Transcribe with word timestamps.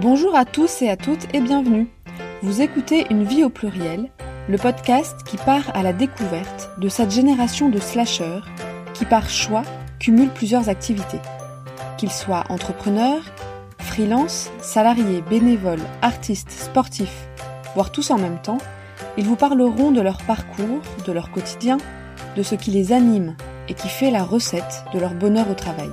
Bonjour 0.00 0.36
à 0.36 0.44
tous 0.44 0.80
et 0.82 0.88
à 0.88 0.96
toutes 0.96 1.26
et 1.34 1.40
bienvenue. 1.40 1.88
Vous 2.42 2.62
écoutez 2.62 3.04
Une 3.10 3.24
vie 3.24 3.42
au 3.42 3.50
pluriel, 3.50 4.12
le 4.48 4.56
podcast 4.56 5.24
qui 5.26 5.36
part 5.36 5.74
à 5.74 5.82
la 5.82 5.92
découverte 5.92 6.70
de 6.78 6.88
cette 6.88 7.10
génération 7.10 7.68
de 7.68 7.80
slasheurs 7.80 8.46
qui 8.94 9.04
par 9.06 9.28
choix 9.28 9.64
cumulent 9.98 10.30
plusieurs 10.30 10.68
activités. 10.68 11.18
Qu'ils 11.96 12.12
soient 12.12 12.44
entrepreneurs, 12.48 13.22
freelance, 13.80 14.52
salariés, 14.60 15.20
bénévoles, 15.28 15.82
artistes, 16.00 16.52
sportifs, 16.52 17.26
voire 17.74 17.90
tous 17.90 18.12
en 18.12 18.18
même 18.18 18.40
temps, 18.40 18.58
ils 19.16 19.24
vous 19.24 19.34
parleront 19.34 19.90
de 19.90 20.00
leur 20.00 20.18
parcours, 20.18 20.80
de 21.08 21.12
leur 21.12 21.32
quotidien, 21.32 21.78
de 22.36 22.44
ce 22.44 22.54
qui 22.54 22.70
les 22.70 22.92
anime 22.92 23.36
et 23.68 23.74
qui 23.74 23.88
fait 23.88 24.12
la 24.12 24.22
recette 24.22 24.84
de 24.94 25.00
leur 25.00 25.14
bonheur 25.14 25.50
au 25.50 25.54
travail. 25.54 25.90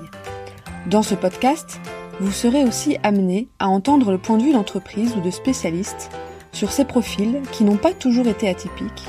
Dans 0.85 1.01
ce 1.01 1.15
podcast, 1.15 1.79
vous 2.20 2.32
serez 2.32 2.63
aussi 2.63 2.97
amené 3.04 3.50
à 3.59 3.68
entendre 3.68 4.12
le 4.12 4.17
point 4.17 4.38
de 4.38 4.44
vue 4.44 4.53
d'entreprise 4.53 5.13
ou 5.17 5.21
de 5.21 5.31
spécialistes 5.31 6.09
sur 6.53 6.72
ces 6.72 6.85
profils 6.85 7.41
qui 7.52 7.63
n'ont 7.66 7.77
pas 7.77 7.94
toujours 7.94 8.27
été 8.27 8.48
atypiques 8.48 9.05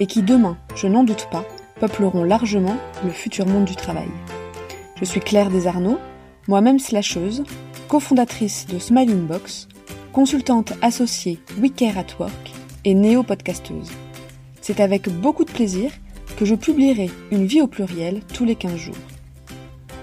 et 0.00 0.06
qui 0.06 0.22
demain, 0.22 0.56
je 0.74 0.88
n'en 0.88 1.04
doute 1.04 1.28
pas, 1.30 1.44
peupleront 1.80 2.24
largement 2.24 2.76
le 3.04 3.10
futur 3.10 3.46
monde 3.46 3.64
du 3.64 3.76
travail. 3.76 4.08
Je 4.96 5.04
suis 5.04 5.20
Claire 5.20 5.50
Desarnaud, 5.50 5.98
moi-même 6.48 6.80
slasheuse, 6.80 7.44
cofondatrice 7.86 8.66
de 8.66 8.78
Smiling 8.78 9.26
Box, 9.26 9.68
consultante 10.12 10.72
associée 10.82 11.38
WeCare 11.58 11.98
at 11.98 12.18
Work 12.18 12.52
et 12.84 12.94
néo-podcasteuse. 12.94 13.90
C'est 14.60 14.80
avec 14.80 15.08
beaucoup 15.08 15.44
de 15.44 15.52
plaisir 15.52 15.92
que 16.36 16.44
je 16.44 16.54
publierai 16.54 17.10
une 17.30 17.46
vie 17.46 17.62
au 17.62 17.68
pluriel 17.68 18.20
tous 18.34 18.44
les 18.44 18.56
15 18.56 18.76
jours. 18.76 19.17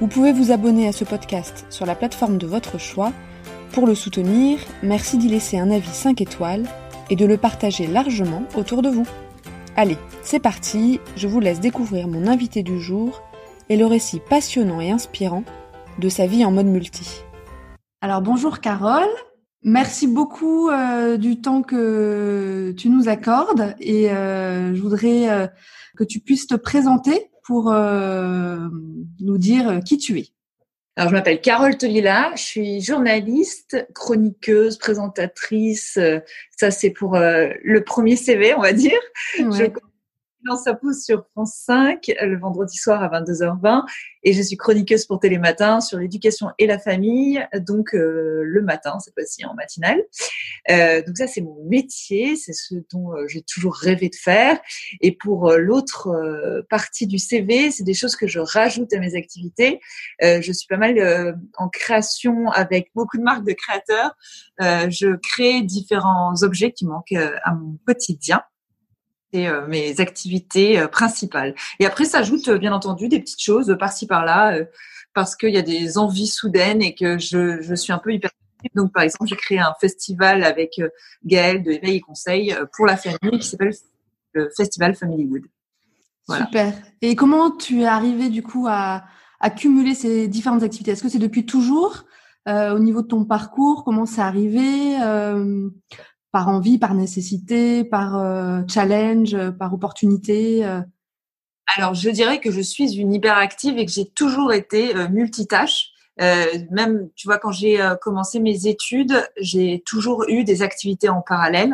Vous 0.02 0.08
pouvez 0.08 0.34
vous 0.34 0.52
abonner 0.52 0.90
à 0.90 0.92
ce 0.92 1.06
podcast 1.06 1.66
sur 1.70 1.86
la 1.86 1.96
plateforme 1.96 2.38
de 2.38 2.46
votre 2.46 2.78
choix. 2.78 3.14
Pour 3.72 3.88
le 3.88 3.96
soutenir, 3.96 4.60
merci 4.84 5.18
d'y 5.18 5.30
laisser 5.30 5.58
un 5.58 5.72
avis 5.72 5.88
5 5.88 6.20
étoiles 6.20 6.66
et 7.10 7.16
de 7.16 7.26
le 7.26 7.38
partager 7.38 7.88
largement 7.88 8.44
autour 8.58 8.82
de 8.82 8.90
vous. 8.90 9.08
Allez, 9.78 9.98
c'est 10.22 10.42
parti, 10.42 11.00
je 11.16 11.30
vous 11.30 11.40
laisse 11.40 11.62
découvrir 11.62 12.10
mon 12.10 12.28
invité 12.28 12.62
du 12.62 12.82
jour 12.82 13.24
et 13.70 13.78
le 13.78 13.86
récit 13.86 14.20
passionnant 14.20 14.82
et 14.82 14.92
inspirant 14.92 15.46
de 15.98 16.10
sa 16.10 16.28
vie 16.28 16.44
en 16.44 16.52
mode 16.52 16.68
multi. 16.68 17.24
Alors 18.02 18.22
bonjour 18.22 18.60
Carole, 18.60 19.08
merci 19.64 20.08
beaucoup 20.08 20.70
euh, 20.70 21.16
du 21.16 21.40
temps 21.40 21.62
que 21.62 22.74
tu 22.76 22.90
nous 22.90 23.08
accordes 23.08 23.76
et 23.80 24.12
euh, 24.12 24.76
je 24.76 24.82
voudrais 24.82 25.30
euh, 25.30 25.48
que 25.96 26.04
tu 26.04 26.20
puisses 26.20 26.48
te 26.48 26.56
présenter 26.56 27.30
pour 27.46 27.72
euh, 27.72 28.58
nous 29.20 29.38
dire 29.38 29.80
qui 29.86 29.98
tu 29.98 30.20
es. 30.20 30.28
Alors, 30.98 31.10
je 31.10 31.16
m'appelle 31.16 31.42
Carole 31.42 31.78
Tolila, 31.78 32.32
je 32.36 32.42
suis 32.42 32.82
journaliste, 32.82 33.86
chroniqueuse, 33.94 34.78
présentatrice. 34.78 35.98
Euh, 35.98 36.20
ça, 36.56 36.72
c'est 36.72 36.90
pour 36.90 37.16
euh, 37.16 37.50
le 37.64 37.84
premier 37.84 38.16
CV, 38.16 38.54
on 38.56 38.62
va 38.62 38.72
dire. 38.72 39.00
Ouais 39.40 39.74
dans 40.46 40.56
sa 40.56 40.74
pousse 40.74 41.04
sur 41.04 41.26
France 41.32 41.54
5 41.66 42.12
le 42.22 42.40
vendredi 42.40 42.78
soir 42.78 43.02
à 43.02 43.22
22h20 43.22 43.84
et 44.24 44.34
je 44.34 44.42
suis 44.42 44.58
chroniqueuse 44.58 45.06
pour 45.06 45.20
Télématin 45.20 45.82
sur 45.82 46.00
l'éducation 46.00 46.50
et 46.58 46.66
la 46.66 46.80
famille, 46.80 47.46
donc 47.60 47.94
euh, 47.94 48.42
le 48.44 48.62
matin, 48.62 49.00
cette 49.00 49.14
fois-ci 49.14 49.46
en 49.46 49.54
matinale. 49.54 50.02
Euh, 50.72 51.04
donc 51.04 51.18
ça, 51.18 51.28
c'est 51.28 51.42
mon 51.42 51.64
métier, 51.66 52.36
c'est 52.36 52.54
ce 52.54 52.76
dont 52.92 53.14
euh, 53.14 53.28
j'ai 53.28 53.44
toujours 53.44 53.76
rêvé 53.76 54.10
de 54.10 54.16
faire. 54.16 54.60
Et 55.02 55.12
pour 55.12 55.50
euh, 55.50 55.58
l'autre 55.58 56.66
partie 56.70 57.08
du 57.08 57.20
CV, 57.20 57.72
c'est 57.72 57.84
des 57.84 57.94
choses 57.94 58.16
que 58.16 58.28
je 58.28 58.40
rajoute 58.40 58.92
à 58.94 59.00
mes 59.00 59.16
activités. 59.16 59.80
je 60.22 60.52
suis 60.52 60.68
pas 60.68 60.78
mal 60.78 61.38
en 61.58 61.70
création 61.70 62.50
avec 62.52 62.92
beaucoup 62.96 63.18
de 63.18 63.24
marques 63.24 63.46
de 63.46 63.54
créateurs. 63.54 64.16
je 64.60 65.16
crée 65.18 65.62
différents 65.62 66.34
objets 66.42 66.72
qui 66.72 66.86
manquent 66.86 67.14
à 67.44 67.54
mon 67.54 67.78
quotidien. 67.86 68.42
Euh, 69.36 69.68
mes 69.68 70.00
activités 70.00 70.80
euh, 70.80 70.88
principales. 70.88 71.56
Et 71.80 71.86
après, 71.86 72.06
s'ajoutent 72.06 72.50
bien 72.52 72.74
entendu 72.74 73.10
des 73.10 73.20
petites 73.20 73.42
choses 73.42 73.76
par-ci 73.78 74.08
par-là 74.08 74.56
euh, 74.56 74.66
parce 75.14 75.36
qu'il 75.36 75.54
y 75.54 75.58
a 75.58 75.62
des 75.62 75.98
envies 75.98 76.28
soudaines 76.28 76.82
et 76.82 76.96
que 76.96 77.18
je, 77.18 77.62
je 77.62 77.76
suis 77.76 77.92
un 77.92 77.98
peu 77.98 78.14
hyper 78.14 78.32
donc, 78.74 78.92
par 78.94 79.04
exemple, 79.04 79.28
j'ai 79.28 79.36
créé 79.36 79.60
un 79.60 79.76
festival 79.80 80.44
avec 80.44 80.82
Gaëlle 81.24 81.62
de 81.62 81.70
Éveil 81.70 81.98
et 81.98 82.02
Conseil 82.02 82.58
pour 82.76 82.88
la 82.88 82.98
famille 82.98 83.38
qui 83.40 83.48
s'appelle 83.48 83.74
le 84.34 84.50
Festival 84.58 84.96
Family 84.96 85.24
Wood. 85.26 85.44
Super. 86.28 86.74
Et 87.04 87.16
comment 87.16 87.52
tu 87.52 87.82
es 87.82 87.86
arrivé 87.86 88.30
du 88.30 88.42
coup 88.42 88.66
à 88.68 89.04
cumuler 89.56 89.94
ces 89.94 90.28
différentes 90.28 90.64
activités? 90.64 90.92
Est-ce 90.92 91.04
que 91.04 91.10
c'est 91.10 91.20
depuis 91.20 91.46
toujours 91.46 92.06
au 92.48 92.80
niveau 92.80 93.04
de 93.04 93.08
ton 93.08 93.24
parcours? 93.24 93.84
Comment 93.84 94.08
c'est 94.08 94.22
arrivé 94.22 94.96
par 96.36 96.50
envie, 96.50 96.78
par 96.78 96.94
nécessité, 96.96 97.86
par 97.86 98.18
euh, 98.18 98.60
challenge, 98.68 99.38
par 99.52 99.74
opportunité 99.74 100.66
euh? 100.66 100.82
Alors, 101.78 101.94
je 101.94 102.10
dirais 102.10 102.42
que 102.42 102.52
je 102.52 102.60
suis 102.60 102.98
une 102.98 103.14
hyperactive 103.14 103.78
et 103.78 103.86
que 103.86 103.92
j'ai 103.94 104.04
toujours 104.04 104.52
été 104.52 104.94
euh, 104.98 105.08
multitâche. 105.08 105.92
même, 106.20 107.10
tu 107.16 107.30
vois, 107.30 107.38
quand 107.38 107.54
j'ai 107.54 107.80
commencé 108.02 108.42
mes 108.42 108.68
études, 108.68 109.16
j'ai 109.38 109.82
toujours 109.86 110.26
eu 110.28 110.44
des 110.44 110.62
activités 110.62 111.08
en 111.08 111.22
parallèle. 111.22 111.74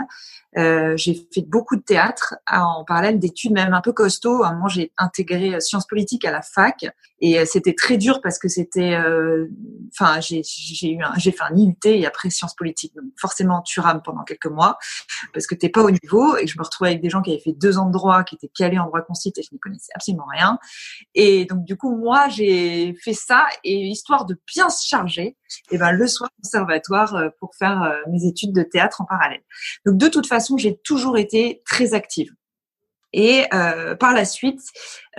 Euh, 0.57 0.97
j'ai 0.97 1.27
fait 1.33 1.47
beaucoup 1.47 1.77
de 1.77 1.81
théâtre 1.81 2.35
en 2.49 2.83
parallèle 2.83 3.19
d'études 3.19 3.53
même 3.53 3.73
un 3.73 3.81
peu 3.81 3.93
costaud. 3.93 4.43
À 4.43 4.49
un 4.49 4.53
moment, 4.53 4.67
j'ai 4.67 4.91
intégré 4.97 5.55
euh, 5.55 5.59
sciences 5.59 5.87
politiques 5.87 6.25
à 6.25 6.31
la 6.31 6.41
fac 6.41 6.85
et 7.21 7.39
euh, 7.39 7.45
c'était 7.45 7.73
très 7.73 7.97
dur 7.97 8.19
parce 8.21 8.37
que 8.37 8.49
c'était, 8.49 8.97
enfin, 9.91 10.19
j'ai 10.19 10.39
eu, 10.39 10.99
j'ai 11.17 11.31
fait 11.31 11.43
un 11.43 11.55
IUT 11.55 11.75
et 11.85 12.05
après 12.05 12.29
sciences 12.29 12.55
politiques. 12.55 12.93
Donc 12.95 13.05
forcément, 13.19 13.61
tu 13.61 13.79
rames 13.79 14.01
pendant 14.03 14.23
quelques 14.23 14.47
mois 14.47 14.77
parce 15.33 15.47
que 15.47 15.55
t'es 15.55 15.69
pas 15.69 15.83
au 15.83 15.91
niveau 15.91 16.35
et 16.37 16.47
je 16.47 16.57
me 16.57 16.63
retrouvais 16.63 16.91
avec 16.91 17.01
des 17.01 17.09
gens 17.09 17.21
qui 17.21 17.31
avaient 17.31 17.41
fait 17.41 17.53
deux 17.53 17.77
ans 17.77 17.85
de 17.85 17.93
droit, 17.93 18.23
qui 18.23 18.35
étaient 18.35 18.51
calés 18.53 18.79
en 18.79 18.87
droit 18.87 19.01
concite 19.01 19.37
et 19.37 19.43
je 19.43 19.49
n'y 19.53 19.59
connaissais 19.59 19.91
absolument 19.95 20.25
rien. 20.29 20.59
Et 21.15 21.45
donc 21.45 21.63
du 21.63 21.77
coup, 21.77 21.95
moi, 21.95 22.27
j'ai 22.27 22.93
fait 23.01 23.13
ça 23.13 23.45
et 23.63 23.75
histoire 23.75 24.25
de 24.25 24.37
bien 24.53 24.69
se 24.69 24.85
charger, 24.85 25.37
et 25.69 25.77
ben 25.77 25.91
le 25.91 26.07
soir 26.07 26.29
conservatoire 26.41 27.15
pour 27.39 27.55
faire 27.55 28.01
mes 28.09 28.25
études 28.25 28.53
de 28.53 28.63
théâtre 28.63 29.01
en 29.01 29.05
parallèle. 29.05 29.41
Donc 29.85 29.97
de 29.97 30.07
toute 30.07 30.27
façon 30.27 30.40
j'ai 30.57 30.77
toujours 30.77 31.17
été 31.17 31.61
très 31.65 31.93
active. 31.93 32.31
Et 33.13 33.45
euh, 33.53 33.95
par 33.95 34.13
la 34.13 34.25
suite, 34.25 34.61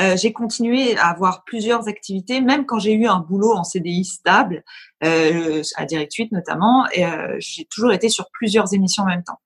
euh, 0.00 0.16
j'ai 0.16 0.32
continué 0.32 0.96
à 0.96 1.08
avoir 1.08 1.44
plusieurs 1.44 1.88
activités, 1.88 2.40
même 2.40 2.64
quand 2.64 2.78
j'ai 2.78 2.94
eu 2.94 3.06
un 3.06 3.18
boulot 3.18 3.52
en 3.52 3.64
CDI 3.64 4.04
stable, 4.04 4.64
euh, 5.04 5.62
à 5.76 5.84
Direct 5.84 6.14
8 6.14 6.32
notamment, 6.32 6.86
et 6.92 7.04
j'ai 7.38 7.66
toujours 7.66 7.92
été 7.92 8.08
sur 8.08 8.30
plusieurs 8.32 8.72
émissions 8.72 9.04
en 9.04 9.08
même 9.08 9.24
temps. 9.24 9.40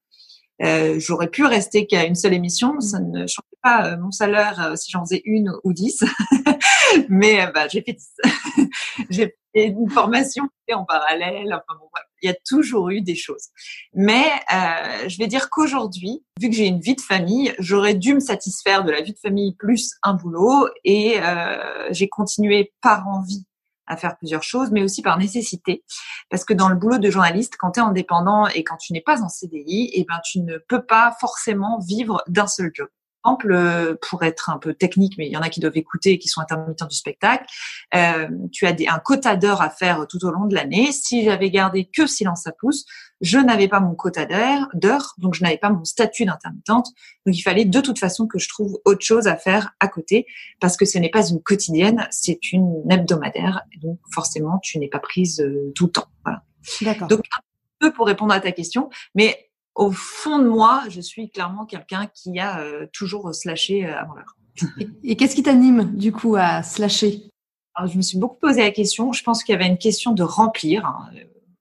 J'aurais 0.99 1.29
pu 1.29 1.45
rester 1.45 1.87
qu'à 1.87 2.05
une 2.05 2.15
seule 2.15 2.35
émission, 2.35 2.81
ça 2.81 3.01
ne 3.01 3.27
changeait 3.27 3.59
pas 3.63 3.97
mon 3.97 4.11
salaire 4.11 4.73
si 4.77 4.91
j'en 4.91 5.05
faisais 5.05 5.23
une 5.25 5.53
ou 5.65 5.73
dix, 5.73 6.05
mais 7.09 7.51
bah, 7.53 7.67
j'ai 7.69 7.83
fait 7.83 7.99
j'ai 9.11 9.35
fait 9.55 9.67
une 9.67 9.91
formation 9.91 10.45
en 10.73 10.85
parallèle. 10.85 11.53
Enfin 11.53 11.79
bon, 11.79 11.89
il 12.23 12.29
y 12.29 12.33
a 12.33 12.37
toujours 12.47 12.91
eu 12.91 13.01
des 13.01 13.15
choses. 13.15 13.49
Mais 13.95 14.25
euh, 14.53 15.09
je 15.09 15.19
vais 15.19 15.27
dire 15.27 15.51
qu'aujourd'hui, 15.51 16.25
vu 16.41 16.51
que 16.51 16.55
j'ai 16.55 16.67
une 16.67 16.81
vie 16.81 16.97
de 16.97 17.01
famille, 17.01 17.55
j'aurais 17.59 17.95
dû 17.95 18.15
me 18.15 18.21
satisfaire 18.21 18.85
de 18.85 18.91
la 18.91 19.03
vie 19.03 19.13
de 19.13 19.19
famille 19.19 19.55
plus 19.57 19.93
un 20.03 20.15
boulot 20.15 20.69
et 20.85 21.21
euh, 21.23 21.89
j'ai 21.91 22.09
continué 22.09 22.73
par 22.81 23.07
envie 23.09 23.45
à 23.87 23.97
faire 23.97 24.17
plusieurs 24.17 24.43
choses, 24.43 24.71
mais 24.73 24.83
aussi 24.83 25.01
par 25.01 25.17
nécessité. 25.19 25.85
Parce 26.29 26.45
que 26.45 26.53
dans 26.53 26.69
le 26.69 26.75
boulot 26.75 26.99
de 26.99 27.09
journaliste, 27.09 27.55
quand 27.59 27.73
tu 27.73 27.81
es 27.81 27.83
indépendant 27.83 28.49
et 28.49 28.65
quand 28.65 28.77
tu 28.77 28.93
n'es 28.93 29.01
pas 29.01 29.23
en 29.23 29.29
CDI, 29.29 29.91
eh 29.95 30.05
ben, 30.05 30.19
tu 30.25 30.41
ne 30.41 30.59
peux 30.69 30.85
pas 30.85 31.17
forcément 31.21 31.79
vivre 31.79 32.23
d'un 32.27 32.49
seul 32.49 32.71
job 32.75 32.89
exemple, 33.27 33.53
euh, 33.53 33.95
pour 34.09 34.23
être 34.23 34.51
un 34.51 34.59
peu 34.59 34.75
technique, 34.75 35.15
mais 35.19 35.27
il 35.27 35.33
y 35.33 35.37
en 35.37 35.41
a 35.41 35.49
qui 35.49 35.61
doivent 35.61 35.77
écouter 35.77 36.13
et 36.13 36.19
qui 36.19 36.29
sont 36.29 36.41
intermittents 36.41 36.87
du 36.87 36.97
spectacle, 36.97 37.45
euh, 37.95 38.29
tu 38.53 38.67
as 38.67 38.73
des, 38.73 38.87
un 38.87 38.99
quota 38.99 39.37
d'heures 39.37 39.63
à 39.63 39.71
faire 39.71 40.07
tout 40.09 40.25
au 40.25 40.31
long 40.31 40.47
de 40.47 40.55
l'année. 40.55 40.93
Si 40.93 41.25
j'avais 41.25 41.51
gardé 41.51 41.87
que 41.87 42.07
silence 42.07 42.47
à 42.47 42.53
pouce, 42.53 42.85
je 43.21 43.39
n'avais 43.39 43.69
pas 43.69 43.81
mon 43.81 43.95
quota 43.95 44.27
d'heures, 44.27 45.15
donc 45.19 45.35
je 45.35 45.43
n'avais 45.43 45.59
pas 45.59 45.71
mon 45.71 45.85
statut 45.85 46.25
d'intermittente. 46.25 46.89
Donc 47.25 47.37
il 47.37 47.43
fallait 47.43 47.65
de 47.65 47.81
toute 47.81 47.99
façon 47.99 48.27
que 48.27 48.39
je 48.39 48.49
trouve 48.49 48.79
autre 48.85 49.05
chose 49.05 49.27
à 49.27 49.37
faire 49.37 49.73
à 49.81 49.89
côté, 49.89 50.27
parce 50.61 50.77
que 50.77 50.85
ce 50.85 50.99
n'est 50.99 51.11
pas 51.11 51.29
une 51.29 51.43
quotidienne, 51.43 52.07
c'est 52.11 52.53
une 52.53 52.83
hebdomadaire. 52.91 53.63
Donc 53.83 53.99
forcément, 54.13 54.59
tu 54.63 54.79
n'es 54.79 54.89
pas 54.89 55.01
prise 55.01 55.41
euh, 55.41 55.73
tout 55.75 55.87
le 55.87 55.93
temps. 55.93 56.09
Voilà. 56.25 56.43
D'accord. 56.83 57.09
Donc 57.09 57.21
un 57.37 57.41
peu 57.81 57.93
pour 57.93 58.07
répondre 58.07 58.33
à 58.33 58.41
ta 58.41 58.53
question, 58.53 58.91
mais 59.15 59.51
au 59.77 59.93
fond 59.93 60.39
de 60.39 60.49
moi, 60.49 60.83
je 60.89 61.01
suis 61.01 61.31
clairement 61.31 61.67
quelqu'un 61.67 62.09
qui 62.13 62.41
a 62.41 62.61
euh, 62.61 62.87
toujours 62.93 63.35
slashé 63.35 63.87
euh, 63.87 63.99
avant 63.99 64.15
l'heure. 64.15 64.37
Et, 65.05 65.17
qu'est-ce 65.17 65.37
qui 65.37 65.43
t'anime 65.43 65.95
du 65.95 66.13
coup 66.13 66.35
à 66.37 66.63
slasher? 66.63 67.31
Alors, 67.75 67.91
Je 67.91 67.97
me 67.97 68.03
suis 68.03 68.19
beaucoup 68.19 68.39
posé 68.39 68.63
la 68.63 68.71
question. 68.71 69.13
Je 69.13 69.23
pense 69.23 69.45
qu'il 69.45 69.53
y 69.53 69.57
avait 69.57 69.67
une 69.67 69.79
question 69.79 70.13
de 70.13 70.23
remplir. 70.23 70.87
Hein. 70.87 71.11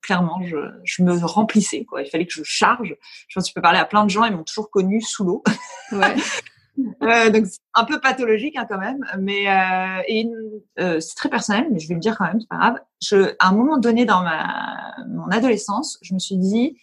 Clairement, 0.00 0.40
je, 0.42 0.56
je, 0.84 1.02
me 1.02 1.12
remplissais. 1.12 1.84
Quoi. 1.84 2.02
Il 2.02 2.08
fallait 2.08 2.26
que 2.26 2.32
je 2.32 2.42
charge. 2.42 2.96
Je 3.28 3.34
pense 3.34 3.44
que 3.44 3.48
tu 3.48 3.54
peux 3.54 3.60
parler 3.60 3.78
à 3.78 3.84
plein 3.84 4.04
de 4.04 4.10
gens. 4.10 4.24
Ils 4.24 4.34
m'ont 4.34 4.44
toujours 4.44 4.70
connu 4.70 5.02
sous 5.02 5.24
l'eau. 5.24 5.44
Ouais. 5.92 6.16
euh, 7.02 7.30
donc 7.30 7.46
c'est 7.46 7.60
un 7.74 7.84
peu 7.84 8.00
pathologique 8.00 8.56
hein, 8.56 8.66
quand 8.68 8.78
même, 8.78 9.04
mais 9.18 9.48
euh, 9.48 10.02
et 10.08 10.28
euh, 10.78 11.00
c'est 11.00 11.14
très 11.14 11.28
personnel, 11.28 11.68
mais 11.70 11.78
je 11.78 11.88
vais 11.88 11.94
le 11.94 12.00
dire 12.00 12.16
quand 12.16 12.26
même, 12.26 12.40
c'est 12.40 12.48
pas 12.48 12.56
grave. 12.56 12.80
Je, 13.02 13.34
à 13.38 13.48
un 13.48 13.52
moment 13.52 13.78
donné 13.78 14.04
dans 14.04 14.22
ma 14.22 14.94
mon 15.08 15.28
adolescence, 15.28 15.98
je 16.02 16.14
me 16.14 16.18
suis 16.18 16.36
dit 16.36 16.78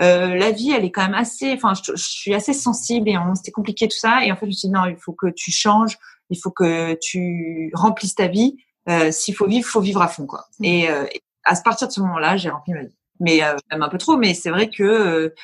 euh, 0.00 0.34
la 0.34 0.50
vie, 0.50 0.72
elle 0.72 0.84
est 0.84 0.90
quand 0.90 1.02
même 1.02 1.14
assez, 1.14 1.52
enfin, 1.52 1.74
je, 1.74 1.92
je 1.94 2.02
suis 2.02 2.34
assez 2.34 2.52
sensible 2.52 3.08
et 3.08 3.16
c'était 3.34 3.52
compliqué 3.52 3.86
tout 3.88 3.98
ça. 3.98 4.24
Et 4.24 4.32
en 4.32 4.36
fait, 4.36 4.46
je 4.46 4.50
me 4.50 4.52
suis 4.52 4.68
dit 4.68 4.74
non, 4.74 4.86
il 4.86 4.96
faut 4.96 5.12
que 5.12 5.28
tu 5.28 5.50
changes, 5.50 5.98
il 6.30 6.38
faut 6.38 6.50
que 6.50 6.98
tu 7.00 7.70
remplisses 7.74 8.14
ta 8.14 8.28
vie. 8.28 8.56
Euh, 8.88 9.12
S'il 9.12 9.34
faut 9.34 9.46
vivre, 9.46 9.66
faut 9.66 9.80
vivre 9.80 10.02
à 10.02 10.08
fond, 10.08 10.26
quoi. 10.26 10.46
Mmh. 10.58 10.64
Et, 10.64 10.90
euh, 10.90 11.04
à 11.44 11.54
partir 11.56 11.88
de 11.88 11.92
ce 11.92 12.00
moment-là, 12.00 12.36
j'ai 12.36 12.50
rempli 12.50 12.72
ma 12.72 12.82
vie. 12.82 12.96
Mais 13.20 13.42
euh, 13.44 13.56
même 13.70 13.82
un 13.82 13.88
peu 13.88 13.98
trop. 13.98 14.16
Mais 14.16 14.34
c'est 14.34 14.50
vrai 14.50 14.70
que 14.70 14.82
euh, 14.82 15.34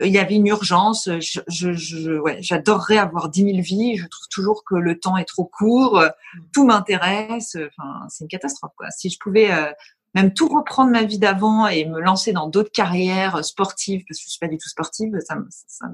il 0.00 0.12
y 0.12 0.18
avait 0.18 0.34
une 0.34 0.46
urgence. 0.46 1.08
Je, 1.20 1.40
je, 1.48 1.72
je 1.72 2.12
ouais, 2.18 2.38
j'adorerais 2.40 2.98
avoir 2.98 3.28
dix 3.28 3.44
mille 3.44 3.60
vies. 3.62 3.96
Je 3.96 4.06
trouve 4.06 4.26
toujours 4.30 4.62
que 4.64 4.74
le 4.74 4.98
temps 4.98 5.16
est 5.16 5.24
trop 5.24 5.44
court. 5.44 6.04
Tout 6.52 6.66
m'intéresse. 6.66 7.56
Enfin, 7.56 8.06
c'est 8.08 8.24
une 8.24 8.28
catastrophe. 8.28 8.72
Quoi. 8.76 8.90
Si 8.90 9.08
je 9.08 9.18
pouvais 9.18 9.50
euh, 9.52 9.72
même 10.14 10.32
tout 10.32 10.48
reprendre 10.48 10.90
ma 10.90 11.02
vie 11.02 11.18
d'avant 11.18 11.66
et 11.66 11.84
me 11.84 12.00
lancer 12.00 12.32
dans 12.32 12.48
d'autres 12.48 12.72
carrières 12.72 13.44
sportives, 13.44 14.04
parce 14.08 14.18
que 14.18 14.24
je 14.24 14.30
suis 14.30 14.38
pas 14.38 14.48
du 14.48 14.58
tout 14.58 14.68
sportive, 14.68 15.12
ça, 15.26 15.36
ça, 15.50 15.86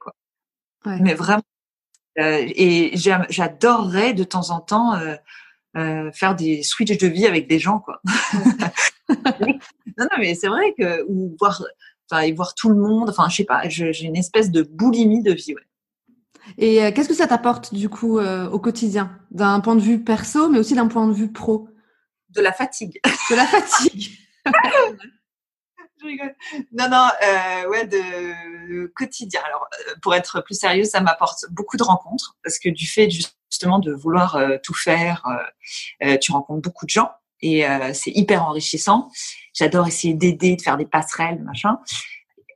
quoi. 0.00 0.14
Ouais. 0.86 0.98
Mais 1.00 1.14
vraiment. 1.14 1.42
Euh, 2.18 2.46
et 2.46 2.92
j'adorerais 2.94 4.12
de 4.12 4.24
temps 4.24 4.50
en 4.50 4.60
temps 4.60 4.94
euh, 4.94 5.14
euh, 5.78 6.12
faire 6.12 6.34
des 6.34 6.62
switches 6.62 6.98
de 6.98 7.06
vie 7.06 7.26
avec 7.26 7.48
des 7.48 7.58
gens 7.58 7.78
quoi. 7.78 8.02
non 9.08 9.16
non 9.98 10.18
mais 10.18 10.34
c'est 10.34 10.48
vrai 10.48 10.74
que 10.78 11.06
ou 11.08 11.34
voir 11.40 11.64
enfin 12.10 12.20
et 12.20 12.32
voir 12.32 12.54
tout 12.54 12.68
le 12.68 12.74
monde 12.74 13.08
enfin 13.08 13.30
je 13.30 13.36
sais 13.36 13.44
pas 13.44 13.66
j'ai 13.66 14.04
une 14.04 14.16
espèce 14.16 14.50
de 14.50 14.62
boulimie 14.62 15.22
de 15.22 15.32
vie 15.32 15.54
ouais. 15.54 15.62
Et 16.58 16.92
qu'est-ce 16.92 17.08
que 17.08 17.14
ça 17.14 17.26
t'apporte 17.26 17.72
du 17.72 17.88
coup 17.88 18.18
au 18.18 18.58
quotidien, 18.58 19.16
d'un 19.30 19.60
point 19.60 19.76
de 19.76 19.80
vue 19.80 20.02
perso, 20.02 20.50
mais 20.50 20.58
aussi 20.58 20.74
d'un 20.74 20.88
point 20.88 21.06
de 21.06 21.12
vue 21.12 21.32
pro? 21.32 21.68
De 22.34 22.40
la 22.40 22.52
fatigue. 22.52 23.00
De 23.30 23.36
la 23.36 23.46
fatigue. 23.46 24.10
Je 26.00 26.06
rigole. 26.06 26.34
Non, 26.72 26.88
non, 26.88 27.08
euh, 27.22 27.68
ouais, 27.68 27.86
de 27.86 28.86
quotidien. 28.94 29.40
Alors, 29.46 29.68
euh, 29.72 29.94
pour 30.02 30.14
être 30.14 30.40
plus 30.40 30.58
sérieuse, 30.58 30.88
ça 30.88 31.00
m'apporte 31.00 31.44
beaucoup 31.50 31.76
de 31.76 31.82
rencontres 31.82 32.36
parce 32.42 32.58
que 32.58 32.68
du 32.68 32.86
fait 32.86 33.08
justement 33.10 33.78
de 33.78 33.92
vouloir 33.92 34.36
euh, 34.36 34.56
tout 34.62 34.74
faire, 34.74 35.24
euh, 36.02 36.16
tu 36.18 36.32
rencontres 36.32 36.62
beaucoup 36.62 36.86
de 36.86 36.90
gens 36.90 37.10
et 37.40 37.64
c'est 37.92 38.12
hyper 38.12 38.44
enrichissant. 38.44 39.10
J'adore 39.52 39.88
essayer 39.88 40.14
d'aider, 40.14 40.54
de 40.54 40.62
faire 40.62 40.76
des 40.76 40.86
passerelles, 40.86 41.42
machin. 41.42 41.76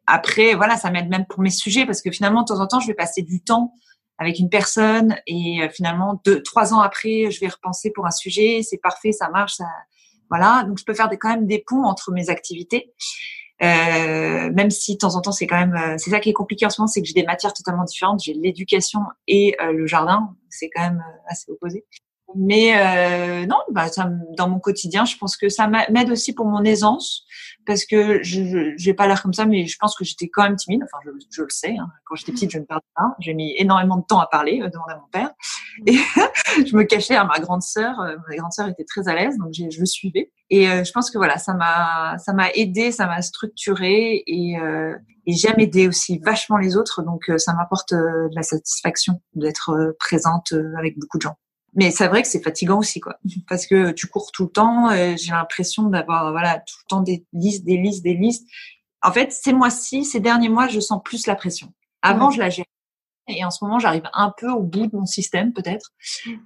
Après, 0.06 0.54
voilà, 0.54 0.76
ça 0.76 0.92
m'aide 0.92 1.08
même 1.08 1.26
pour 1.26 1.40
mes 1.40 1.50
sujets 1.50 1.86
parce 1.86 2.02
que 2.02 2.12
finalement, 2.12 2.42
de 2.42 2.46
temps 2.46 2.60
en 2.60 2.68
temps, 2.68 2.78
je 2.78 2.86
vais 2.86 2.94
passer 2.94 3.22
du 3.22 3.42
temps 3.42 3.74
avec 4.18 4.38
une 4.38 4.48
personne 4.48 5.16
et 5.26 5.62
euh, 5.62 5.68
finalement, 5.68 6.20
deux, 6.24 6.42
trois 6.42 6.72
ans 6.72 6.80
après, 6.80 7.30
je 7.30 7.40
vais 7.40 7.48
repenser 7.48 7.90
pour 7.90 8.06
un 8.06 8.10
sujet. 8.10 8.62
C'est 8.62 8.78
parfait, 8.78 9.12
ça 9.12 9.28
marche, 9.28 9.54
ça, 9.54 9.66
voilà. 10.30 10.64
Donc, 10.66 10.78
je 10.78 10.84
peux 10.84 10.94
faire 10.94 11.08
des, 11.08 11.18
quand 11.18 11.28
même 11.28 11.46
des 11.46 11.62
ponts 11.66 11.84
entre 11.84 12.12
mes 12.12 12.30
activités. 12.30 12.92
Euh, 13.62 14.52
même 14.52 14.70
si 14.70 14.94
de 14.94 14.98
temps 14.98 15.16
en 15.16 15.22
temps 15.22 15.32
c'est 15.32 15.46
quand 15.46 15.58
même 15.58 15.74
euh, 15.74 15.94
c'est 15.96 16.10
ça 16.10 16.20
qui 16.20 16.28
est 16.28 16.34
compliqué 16.34 16.66
en 16.66 16.70
ce 16.70 16.78
moment 16.78 16.88
c'est 16.88 17.00
que 17.00 17.08
j'ai 17.08 17.14
des 17.14 17.24
matières 17.24 17.54
totalement 17.54 17.84
différentes 17.84 18.22
j'ai 18.22 18.34
l'éducation 18.34 19.00
et 19.28 19.56
euh, 19.62 19.72
le 19.72 19.86
jardin 19.86 20.36
c'est 20.50 20.68
quand 20.68 20.82
même 20.82 21.02
assez 21.26 21.50
opposé 21.50 21.86
mais 22.34 22.76
euh, 22.76 23.46
non, 23.46 23.58
bah, 23.70 23.88
ça, 23.88 24.10
dans 24.36 24.48
mon 24.48 24.58
quotidien, 24.58 25.04
je 25.04 25.16
pense 25.16 25.36
que 25.36 25.48
ça 25.48 25.68
m'aide 25.68 26.10
aussi 26.10 26.34
pour 26.34 26.46
mon 26.46 26.64
aisance, 26.64 27.24
parce 27.66 27.84
que 27.84 28.22
je 28.22 28.74
n'ai 28.84 28.94
pas 28.94 29.06
l'air 29.06 29.22
comme 29.22 29.32
ça, 29.32 29.46
mais 29.46 29.66
je 29.66 29.76
pense 29.78 29.96
que 29.96 30.04
j'étais 30.04 30.28
quand 30.28 30.42
même 30.42 30.56
timide. 30.56 30.82
Enfin, 30.84 30.98
je, 31.04 31.10
je 31.30 31.42
le 31.42 31.50
sais. 31.50 31.76
Hein. 31.78 31.88
Quand 32.04 32.16
j'étais 32.16 32.32
petite, 32.32 32.50
je 32.50 32.58
ne 32.58 32.64
parlais 32.64 32.82
pas. 32.94 33.14
J'ai 33.20 33.34
mis 33.34 33.54
énormément 33.58 33.96
de 33.96 34.04
temps 34.04 34.20
à 34.20 34.26
parler, 34.26 34.60
euh, 34.60 34.68
demander 34.68 34.94
à 34.94 34.96
mon 34.96 35.08
père. 35.10 35.30
Et 35.86 35.96
je 36.66 36.76
me 36.76 36.84
cachais 36.84 37.16
à 37.16 37.24
ma 37.24 37.38
grande 37.38 37.62
sœur. 37.62 38.00
Euh, 38.00 38.16
ma 38.28 38.36
grande 38.36 38.52
sœur 38.52 38.68
était 38.68 38.84
très 38.84 39.08
à 39.08 39.14
l'aise, 39.14 39.36
donc 39.38 39.52
je 39.52 39.78
le 39.78 39.86
suivais. 39.86 40.32
Et 40.50 40.68
euh, 40.68 40.84
je 40.84 40.92
pense 40.92 41.10
que 41.10 41.18
voilà, 41.18 41.38
ça 41.38 41.54
m'a 41.54 42.16
ça 42.18 42.32
m'a 42.32 42.50
aidé, 42.52 42.92
ça 42.92 43.06
m'a 43.06 43.20
structuré 43.22 44.22
et, 44.26 44.58
euh, 44.58 44.94
et 45.26 45.32
j'aime 45.32 45.58
aider 45.58 45.88
aussi 45.88 46.18
vachement 46.18 46.56
les 46.56 46.76
autres. 46.76 47.02
Donc 47.02 47.30
ça 47.38 47.52
m'apporte 47.54 47.92
de 47.92 48.34
la 48.34 48.42
satisfaction 48.42 49.20
d'être 49.34 49.96
présente 49.98 50.52
avec 50.78 50.98
beaucoup 50.98 51.18
de 51.18 51.22
gens 51.22 51.36
mais 51.76 51.90
c'est 51.90 52.08
vrai 52.08 52.22
que 52.22 52.28
c'est 52.28 52.42
fatigant 52.42 52.78
aussi 52.78 53.00
quoi. 53.00 53.18
Parce 53.48 53.66
que 53.66 53.92
tu 53.92 54.08
cours 54.08 54.32
tout 54.32 54.44
le 54.44 54.50
temps 54.50 54.90
euh, 54.90 55.14
j'ai 55.16 55.30
l'impression 55.30 55.84
d'avoir 55.84 56.32
voilà 56.32 56.58
tout 56.58 56.76
le 56.84 56.88
temps 56.88 57.00
des 57.02 57.24
listes 57.32 57.64
des 57.64 57.76
listes 57.76 58.02
des 58.02 58.14
listes. 58.14 58.48
En 59.02 59.12
fait 59.12 59.32
ces 59.32 59.52
mois-ci 59.52 60.04
ces 60.04 60.18
derniers 60.18 60.48
mois 60.48 60.66
je 60.66 60.80
sens 60.80 61.00
plus 61.04 61.26
la 61.26 61.36
pression. 61.36 61.72
Avant 62.02 62.30
je 62.30 62.40
la 62.40 62.50
gérais. 62.50 62.66
Et 63.28 63.44
en 63.44 63.50
ce 63.50 63.62
moment 63.62 63.78
j'arrive 63.78 64.08
un 64.12 64.32
peu 64.36 64.50
au 64.50 64.62
bout 64.62 64.86
de 64.86 64.96
mon 64.96 65.06
système 65.06 65.52
peut-être 65.52 65.92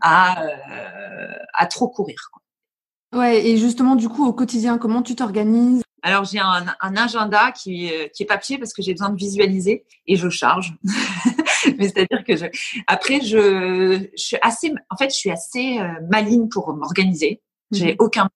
à 0.01 0.45
euh, 0.45 1.33
à 1.55 1.67
trop 1.67 1.89
courir 1.89 2.31
quoi. 2.33 3.21
ouais 3.21 3.47
et 3.47 3.57
justement 3.57 3.97
du 3.97 4.09
coup 4.09 4.27
au 4.27 4.33
quotidien 4.33 4.79
comment 4.79 5.03
tu 5.03 5.15
t'organises? 5.15 5.83
Alors 6.03 6.25
j'ai 6.25 6.39
un, 6.39 6.65
un, 6.81 6.97
agenda 6.97 7.53
qui, 7.53 7.93
euh, 7.93 8.09
qui 8.09 8.23
est 8.23 8.27
papier 8.27 8.59
parce 8.59 8.73
que 8.73 8.81
j'ai 8.81 8.93
besoin 8.93 9.11
de 9.11 9.17
visualiser 9.17 9.85
et 10.07 10.17
je 10.17 10.29
charge. 10.31 10.75
Mais 11.79 11.89
c'est-à-dire 11.89 12.25
que 12.25 12.37
je, 12.37 12.47
après 12.87 13.21
je, 13.21 14.07
je 14.17 14.23
suis 14.23 14.39
assez, 14.43 14.73
en 14.91 14.97
fait 14.97 15.11
je 15.11 15.17
suis 15.17 15.31
assez 15.31 15.79
euh, 15.79 15.89
maligne 16.11 16.49
pour 16.49 16.75
m'organiser. 16.75 17.43
J'ai 17.71 17.93
mmh. 17.93 17.97
aucun 17.99 18.29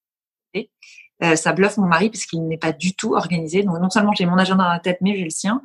euh, 1.23 1.37
ça 1.37 1.53
bluffe 1.53 1.77
mon 1.77 1.87
mari 1.87 2.11
parce 2.11 2.27
qu'il 2.27 2.47
n'est 2.47 2.59
pas 2.59 2.73
du 2.73 2.95
tout 2.95 3.15
organisé. 3.15 3.63
Donc 3.63 3.79
non 3.81 3.91
seulement 3.91 4.13
j'ai 4.13 4.27
mon 4.27 4.37
agenda 4.37 4.65
dans 4.65 4.73
la 4.73 4.81
tête, 4.81 4.99
mais 5.01 5.17
j'ai 5.17 5.25
le 5.25 5.31
sien. 5.31 5.63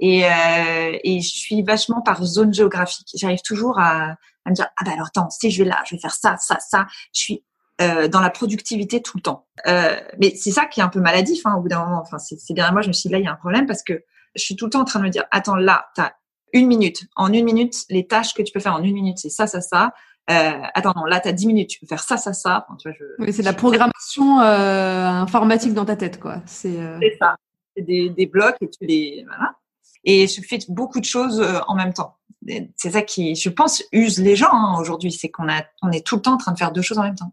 Et, 0.00 0.24
euh, 0.24 0.98
et 1.04 1.20
je 1.20 1.28
suis 1.28 1.62
vachement 1.62 2.02
par 2.02 2.22
zone 2.24 2.52
géographique. 2.52 3.08
J'arrive 3.14 3.42
toujours 3.42 3.78
à, 3.78 4.16
à 4.44 4.50
me 4.50 4.54
dire 4.54 4.68
ah 4.78 4.84
ben 4.84 4.92
alors 4.92 5.06
attends 5.08 5.30
si 5.30 5.50
je 5.50 5.62
vais 5.62 5.68
là, 5.68 5.82
je 5.86 5.94
vais 5.94 6.00
faire 6.00 6.14
ça, 6.14 6.36
ça, 6.38 6.58
ça. 6.60 6.86
Je 7.12 7.20
suis 7.20 7.44
euh, 7.82 8.08
dans 8.08 8.20
la 8.20 8.30
productivité 8.30 9.02
tout 9.02 9.18
le 9.18 9.22
temps. 9.22 9.46
Euh, 9.66 10.00
mais 10.18 10.34
c'est 10.34 10.50
ça 10.50 10.64
qui 10.64 10.80
est 10.80 10.82
un 10.82 10.88
peu 10.88 11.00
maladif 11.00 11.44
hein, 11.44 11.56
au 11.58 11.60
bout 11.60 11.68
d'un 11.68 11.84
moment. 11.84 12.00
Enfin, 12.00 12.18
ces 12.18 12.54
derniers 12.54 12.72
mois, 12.72 12.80
je 12.80 12.88
me 12.88 12.94
suis 12.94 13.08
dit 13.08 13.12
là, 13.12 13.18
il 13.18 13.24
y 13.24 13.28
a 13.28 13.32
un 13.32 13.36
problème 13.36 13.66
parce 13.66 13.82
que 13.82 14.02
je 14.34 14.42
suis 14.42 14.56
tout 14.56 14.64
le 14.64 14.70
temps 14.70 14.80
en 14.80 14.84
train 14.86 15.00
de 15.00 15.04
me 15.04 15.10
dire 15.10 15.24
attends 15.30 15.56
là, 15.56 15.86
t'as 15.94 16.12
une 16.52 16.66
minute. 16.66 17.04
En 17.16 17.32
une 17.32 17.44
minute, 17.44 17.84
les 17.90 18.06
tâches 18.06 18.34
que 18.34 18.42
tu 18.42 18.52
peux 18.52 18.60
faire 18.60 18.74
en 18.74 18.82
une 18.82 18.94
minute, 18.94 19.18
c'est 19.18 19.30
ça, 19.30 19.46
ça, 19.46 19.60
ça. 19.60 19.92
Euh, 20.30 20.52
attends, 20.74 20.92
non, 20.96 21.04
là, 21.04 21.20
tu 21.20 21.28
as 21.28 21.32
dix 21.32 21.46
minutes, 21.46 21.70
tu 21.70 21.80
peux 21.80 21.86
faire 21.86 22.02
ça, 22.02 22.16
ça, 22.16 22.32
ça. 22.32 22.66
Enfin, 22.66 22.76
tu 22.78 22.88
vois, 22.88 22.96
je, 22.98 23.24
oui, 23.24 23.32
c'est 23.32 23.42
la 23.42 23.52
programmation 23.52 24.40
euh, 24.40 25.06
informatique 25.06 25.74
dans 25.74 25.84
ta 25.84 25.96
tête, 25.96 26.18
quoi. 26.18 26.42
C'est 26.46 26.80
euh... 26.80 26.98
ça. 27.20 27.36
C'est 27.76 27.82
des, 27.82 28.10
des 28.10 28.26
blocs 28.26 28.56
et 28.60 28.70
tu 28.70 28.86
les... 28.86 29.24
Voilà. 29.26 29.54
Et 30.04 30.26
je 30.26 30.40
fais 30.40 30.58
beaucoup 30.68 31.00
de 31.00 31.04
choses 31.04 31.40
euh, 31.40 31.60
en 31.68 31.74
même 31.74 31.92
temps. 31.92 32.16
C'est 32.76 32.90
ça 32.90 33.02
qui, 33.02 33.34
je 33.34 33.48
pense, 33.48 33.82
use 33.92 34.20
les 34.20 34.36
gens 34.36 34.52
hein, 34.52 34.76
aujourd'hui. 34.80 35.12
C'est 35.12 35.28
qu'on 35.28 35.48
a, 35.48 35.64
on 35.82 35.90
est 35.90 36.06
tout 36.06 36.16
le 36.16 36.22
temps 36.22 36.34
en 36.34 36.36
train 36.36 36.52
de 36.52 36.58
faire 36.58 36.72
deux 36.72 36.82
choses 36.82 36.98
en 36.98 37.02
même 37.02 37.16
temps 37.16 37.32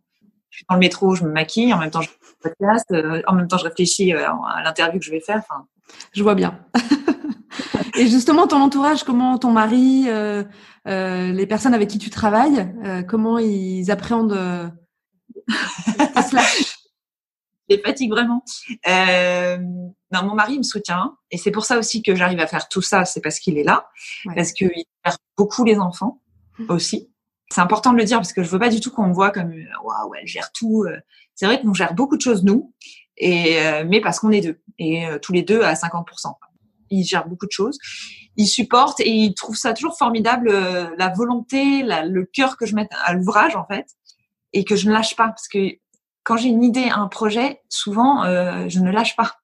je 0.53 0.57
suis 0.57 0.65
dans 0.69 0.75
le 0.75 0.79
métro, 0.79 1.15
je 1.15 1.23
me 1.23 1.31
maquille, 1.31 1.73
en 1.73 1.79
même 1.79 1.89
temps 1.89 2.01
je 2.01 2.09
podcast, 2.39 2.85
euh, 2.91 3.23
en 3.25 3.33
même 3.33 3.47
temps 3.47 3.57
je 3.57 3.63
réfléchis 3.63 4.13
euh, 4.13 4.29
à 4.29 4.61
l'interview 4.63 4.99
que 4.99 5.05
je 5.05 5.09
vais 5.09 5.19
faire. 5.19 5.37
Enfin, 5.37 5.65
je 6.11 6.21
vois 6.21 6.35
bien. 6.35 6.59
Et 7.95 8.07
justement, 8.07 8.47
ton 8.47 8.61
entourage, 8.61 9.03
comment 9.03 9.37
ton 9.37 9.51
mari, 9.51 10.05
euh, 10.07 10.43
euh, 10.87 11.31
les 11.31 11.47
personnes 11.47 11.73
avec 11.73 11.89
qui 11.89 11.97
tu 11.97 12.09
travailles, 12.09 12.73
euh, 12.83 13.03
comment 13.03 13.37
ils 13.37 13.89
appréhendent 13.91 14.33
euh, 14.33 14.67
slash? 16.27 16.77
Les 17.69 17.79
fatigue 17.79 18.11
vraiment. 18.11 18.43
non, 18.85 20.23
mon 20.23 20.35
mari 20.35 20.57
me 20.57 20.63
soutient 20.63 21.15
et 21.31 21.37
c'est 21.37 21.49
pour 21.49 21.63
ça 21.63 21.79
aussi 21.79 22.03
que 22.03 22.13
j'arrive 22.13 22.41
à 22.41 22.45
faire 22.45 22.67
tout 22.67 22.81
ça. 22.81 23.05
C'est 23.05 23.21
parce 23.21 23.39
qu'il 23.39 23.57
est 23.57 23.63
là, 23.63 23.87
ouais. 24.25 24.35
parce 24.35 24.51
qu'il 24.51 24.69
gère 24.69 25.17
beaucoup 25.37 25.63
les 25.63 25.79
enfants 25.79 26.21
mmh. 26.59 26.65
aussi. 26.69 27.09
C'est 27.49 27.61
important 27.61 27.93
de 27.93 27.97
le 27.97 28.03
dire 28.03 28.17
parce 28.17 28.33
que 28.33 28.43
je 28.43 28.49
veux 28.49 28.59
pas 28.59 28.69
du 28.69 28.81
tout 28.81 28.91
qu'on 28.91 29.07
me 29.07 29.13
voit 29.13 29.31
comme 29.31 29.53
waouh, 29.81 30.13
elle 30.19 30.27
gère 30.27 30.51
tout. 30.51 30.85
C'est 31.35 31.45
vrai 31.45 31.61
qu'on 31.61 31.73
gère 31.73 31.93
beaucoup 31.93 32.17
de 32.17 32.21
choses 32.21 32.43
nous, 32.43 32.73
et 33.15 33.57
mais 33.87 34.01
parce 34.01 34.19
qu'on 34.19 34.31
est 34.31 34.41
deux 34.41 34.61
et 34.77 35.05
tous 35.21 35.31
les 35.31 35.41
deux 35.41 35.61
à 35.61 35.73
50% 35.73 36.33
il 36.99 37.03
gère 37.03 37.27
beaucoup 37.27 37.45
de 37.45 37.51
choses. 37.51 37.77
Il 38.35 38.47
supporte 38.47 38.99
et 38.99 39.09
il 39.09 39.33
trouve 39.35 39.55
ça 39.55 39.73
toujours 39.73 39.97
formidable, 39.97 40.49
euh, 40.49 40.89
la 40.97 41.09
volonté, 41.09 41.83
la, 41.83 42.05
le 42.05 42.25
cœur 42.25 42.57
que 42.57 42.65
je 42.65 42.75
mets 42.75 42.87
à 43.05 43.13
l'ouvrage 43.13 43.55
en 43.55 43.65
fait, 43.65 43.85
et 44.53 44.63
que 44.63 44.75
je 44.75 44.87
ne 44.87 44.93
lâche 44.93 45.15
pas 45.15 45.27
parce 45.27 45.47
que 45.47 45.77
quand 46.23 46.37
j'ai 46.37 46.49
une 46.49 46.63
idée, 46.63 46.89
un 46.89 47.07
projet, 47.07 47.61
souvent 47.69 48.23
euh, 48.23 48.65
je 48.69 48.79
ne 48.79 48.91
lâche 48.91 49.15
pas. 49.15 49.35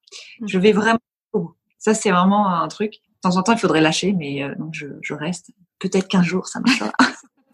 Je 0.45 0.57
vais 0.57 0.71
vraiment 0.71 0.99
au 1.33 1.39
bout. 1.39 1.55
Ça 1.77 1.93
c'est 1.93 2.11
vraiment 2.11 2.47
un 2.49 2.67
truc. 2.67 2.93
De 2.93 3.29
temps 3.29 3.37
en 3.37 3.43
temps, 3.43 3.51
il 3.51 3.59
faudrait 3.59 3.81
lâcher, 3.81 4.13
mais 4.13 4.43
euh, 4.43 4.55
je, 4.71 4.87
je, 5.01 5.13
reste. 5.13 5.51
Peut-être 5.79 6.07
qu'un 6.07 6.23
jour 6.23 6.47
ça 6.47 6.61
marchera. 6.61 6.91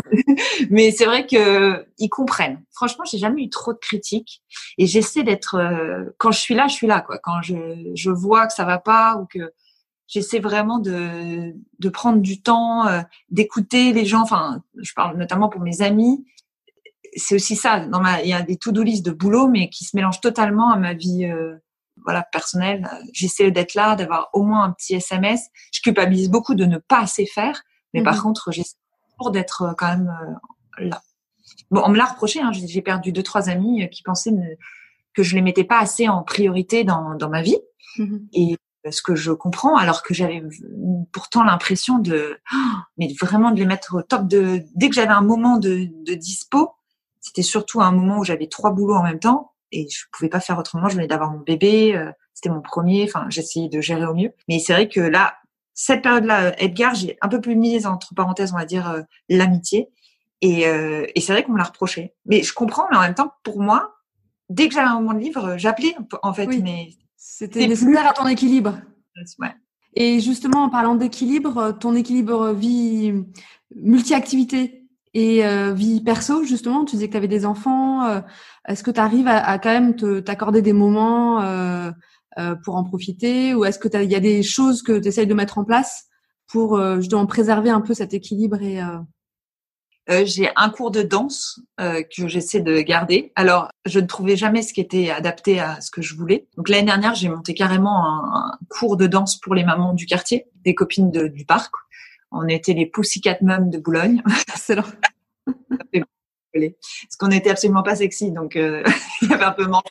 mais 0.69 0.91
c'est 0.91 1.05
vrai 1.05 1.25
que 1.25 1.85
ils 1.97 2.09
comprennent. 2.09 2.63
Franchement, 2.71 3.03
j'ai 3.05 3.17
jamais 3.17 3.43
eu 3.43 3.49
trop 3.49 3.73
de 3.73 3.79
critiques 3.79 4.43
et 4.77 4.85
j'essaie 4.85 5.23
d'être 5.23 5.55
euh, 5.55 6.05
quand 6.17 6.31
je 6.31 6.39
suis 6.39 6.53
là, 6.53 6.67
je 6.67 6.73
suis 6.73 6.87
là 6.87 7.01
quoi. 7.01 7.17
Quand 7.19 7.41
je, 7.41 7.91
je 7.95 8.11
vois 8.11 8.47
que 8.47 8.53
ça 8.53 8.65
va 8.65 8.77
pas 8.77 9.17
ou 9.17 9.25
que 9.25 9.51
j'essaie 10.07 10.39
vraiment 10.39 10.79
de, 10.79 11.53
de 11.79 11.89
prendre 11.89 12.19
du 12.19 12.41
temps, 12.41 12.87
euh, 12.87 13.01
d'écouter 13.29 13.93
les 13.93 14.05
gens. 14.05 14.21
Enfin, 14.21 14.61
je 14.77 14.93
parle 14.93 15.17
notamment 15.17 15.49
pour 15.49 15.61
mes 15.61 15.81
amis. 15.81 16.25
C'est 17.15 17.35
aussi 17.35 17.55
ça. 17.55 17.85
Dans 17.87 18.01
ma, 18.01 18.21
il 18.21 18.29
y 18.29 18.33
a 18.33 18.41
des 18.41 18.57
to-do 18.57 18.83
list 18.83 19.05
de 19.05 19.11
boulot, 19.11 19.47
mais 19.47 19.69
qui 19.69 19.85
se 19.85 19.95
mélangent 19.95 20.21
totalement 20.21 20.71
à 20.71 20.77
ma 20.77 20.93
vie, 20.93 21.25
euh, 21.25 21.55
voilà, 22.03 22.23
personnelle. 22.23 22.87
J'essaie 23.13 23.51
d'être 23.51 23.73
là, 23.73 23.95
d'avoir 23.95 24.29
au 24.33 24.43
moins 24.43 24.63
un 24.63 24.71
petit 24.71 24.95
SMS. 24.95 25.41
Je 25.71 25.81
culpabilise 25.81 26.29
beaucoup 26.29 26.55
de 26.55 26.65
ne 26.65 26.77
pas 26.77 26.99
assez 26.99 27.25
faire, 27.25 27.63
Mais 27.93 28.03
par 28.03 28.15
mhm. 28.15 28.21
contre, 28.21 28.51
j'essaie 28.51 28.75
toujours 29.17 29.31
d'être 29.31 29.73
quand 29.77 29.87
même 29.87 30.13
là. 30.77 31.01
Bon, 31.71 31.81
on 31.85 31.89
me 31.89 31.97
l'a 31.97 32.05
reproché. 32.05 32.41
Hein, 32.41 32.51
j'ai 32.51 32.81
perdu 32.81 33.11
deux 33.11 33.23
trois 33.23 33.49
amis 33.49 33.89
qui 33.89 34.03
pensaient 34.03 34.31
que 35.13 35.23
je 35.23 35.35
les 35.35 35.41
mettais 35.41 35.63
pas 35.63 35.79
assez 35.79 36.09
en 36.09 36.21
priorité 36.21 36.83
dans, 36.83 37.15
dans 37.15 37.29
ma 37.29 37.41
vie. 37.41 37.57
Mhm. 37.97 38.27
Et 38.33 38.57
ce 38.91 39.01
que 39.01 39.15
je 39.15 39.31
comprends, 39.31 39.75
alors 39.77 40.03
que 40.03 40.13
j'avais 40.13 40.43
pourtant 41.11 41.43
l'impression 41.43 41.99
de, 41.99 42.37
mais 42.97 43.13
vraiment 43.19 43.51
de 43.51 43.59
les 43.59 43.65
mettre 43.65 43.95
au 43.95 44.01
top 44.01 44.27
de, 44.27 44.63
dès 44.75 44.89
que 44.89 44.95
j'avais 44.95 45.13
un 45.13 45.21
moment 45.21 45.57
de, 45.57 45.87
de 46.05 46.13
dispo, 46.13 46.71
c'était 47.19 47.41
surtout 47.41 47.81
un 47.81 47.91
moment 47.91 48.19
où 48.19 48.23
j'avais 48.23 48.47
trois 48.47 48.71
boulots 48.71 48.95
en 48.95 49.03
même 49.03 49.19
temps 49.19 49.53
et 49.71 49.87
je 49.89 50.05
pouvais 50.11 50.29
pas 50.29 50.39
faire 50.39 50.57
autrement. 50.57 50.89
Je 50.89 50.95
venais 50.95 51.07
d'avoir 51.07 51.31
mon 51.31 51.39
bébé, 51.39 51.95
euh, 51.95 52.11
c'était 52.33 52.49
mon 52.49 52.61
premier. 52.61 53.03
Enfin, 53.03 53.25
j'essayais 53.29 53.69
de 53.69 53.81
gérer 53.81 54.05
au 54.05 54.13
mieux. 54.13 54.31
Mais 54.47 54.59
c'est 54.59 54.73
vrai 54.73 54.87
que 54.87 54.99
là, 54.99 55.35
cette 55.73 56.01
période-là, 56.01 56.59
Edgar, 56.61 56.95
j'ai 56.95 57.17
un 57.21 57.27
peu 57.27 57.41
plus 57.41 57.55
mis 57.55 57.85
entre 57.85 58.13
parenthèses, 58.13 58.53
on 58.53 58.57
va 58.57 58.65
dire 58.65 58.89
euh, 58.89 59.01
l'amitié. 59.29 59.89
Et, 60.41 60.67
euh, 60.67 61.05
et 61.15 61.21
c'est 61.21 61.33
vrai 61.33 61.43
qu'on 61.43 61.53
me 61.53 61.57
l'a 61.57 61.63
reproché. 61.63 62.13
Mais 62.25 62.43
je 62.43 62.53
comprends, 62.53 62.87
mais 62.91 62.97
en 62.97 63.01
même 63.01 63.15
temps, 63.15 63.33
pour 63.43 63.59
moi, 63.59 63.95
dès 64.49 64.67
que 64.67 64.73
j'avais 64.73 64.87
un 64.87 64.99
moment 64.99 65.13
de 65.13 65.19
livre, 65.19 65.55
j'appelais 65.57 65.95
en 66.21 66.33
fait. 66.33 66.47
Mais 66.47 66.89
c'était 67.27 67.67
nécessaire 67.67 68.07
à 68.07 68.13
ton 68.13 68.27
équilibre. 68.27 68.79
Et 69.95 70.19
justement, 70.19 70.63
en 70.63 70.69
parlant 70.69 70.95
d'équilibre, 70.95 71.75
ton 71.79 71.95
équilibre 71.95 72.53
vie 72.53 73.13
multi-activité 73.75 74.87
et 75.15 75.43
euh, 75.45 75.73
vie 75.73 76.01
perso, 76.01 76.43
justement, 76.43 76.85
tu 76.85 76.97
disais 76.97 77.07
que 77.07 77.13
tu 77.13 77.17
avais 77.17 77.27
des 77.27 77.45
enfants. 77.45 78.05
Euh, 78.05 78.21
est-ce 78.67 78.83
que 78.83 78.91
tu 78.91 78.99
arrives 78.99 79.27
à, 79.27 79.57
quand 79.57 79.71
même 79.71 79.95
t'accorder 80.23 80.61
des 80.61 80.73
moments 80.73 81.41
euh, 81.41 81.91
pour 82.63 82.75
en 82.75 82.83
profiter 82.83 83.55
Ou 83.55 83.65
est-ce 83.65 83.79
qu'il 83.79 84.11
y 84.11 84.15
a 84.15 84.19
des 84.19 84.43
choses 84.43 84.83
que 84.83 84.99
tu 84.99 85.07
essayes 85.07 85.27
de 85.27 85.33
mettre 85.33 85.57
en 85.57 85.63
place 85.63 86.05
pour 86.47 86.79
justement 86.97 87.25
préserver 87.25 87.71
un 87.71 87.81
peu 87.81 87.95
cet 87.95 88.13
équilibre 88.13 88.61
et 88.61 88.79
euh, 90.09 90.23
j'ai 90.25 90.49
un 90.55 90.69
cours 90.69 90.91
de 90.91 91.01
danse 91.01 91.59
euh, 91.79 92.03
que 92.03 92.27
j'essaie 92.27 92.61
de 92.61 92.79
garder. 92.81 93.31
Alors, 93.35 93.69
je 93.85 93.99
ne 93.99 94.05
trouvais 94.05 94.35
jamais 94.35 94.61
ce 94.61 94.73
qui 94.73 94.81
était 94.81 95.09
adapté 95.09 95.59
à 95.59 95.81
ce 95.81 95.89
que 95.89 96.01
je 96.01 96.15
voulais. 96.15 96.47
Donc 96.57 96.69
l'année 96.69 96.85
dernière, 96.85 97.15
j'ai 97.15 97.29
monté 97.29 97.53
carrément 97.53 98.05
un, 98.05 98.57
cours 98.69 98.97
de 98.97 99.07
danse 99.07 99.39
pour 99.39 99.55
les 99.55 99.63
mamans 99.63 99.93
du 99.93 100.05
quartier, 100.05 100.45
des 100.63 100.75
copines 100.75 101.11
de, 101.11 101.27
du 101.27 101.45
parc. 101.45 101.73
On 102.31 102.47
était 102.47 102.73
les 102.73 102.85
Pussycat 102.85 103.37
Mums 103.41 103.69
de 103.69 103.79
Boulogne. 103.79 104.21
Parce 106.55 107.17
qu'on 107.17 107.27
n'était 107.27 107.49
absolument 107.49 107.83
pas 107.83 107.95
sexy, 107.95 108.31
donc 108.31 108.55
euh, 108.55 108.83
il 109.21 109.29
y 109.29 109.33
avait 109.33 109.43
un 109.43 109.51
peu 109.51 109.65
manque 109.65 109.87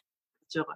sur 0.49 0.67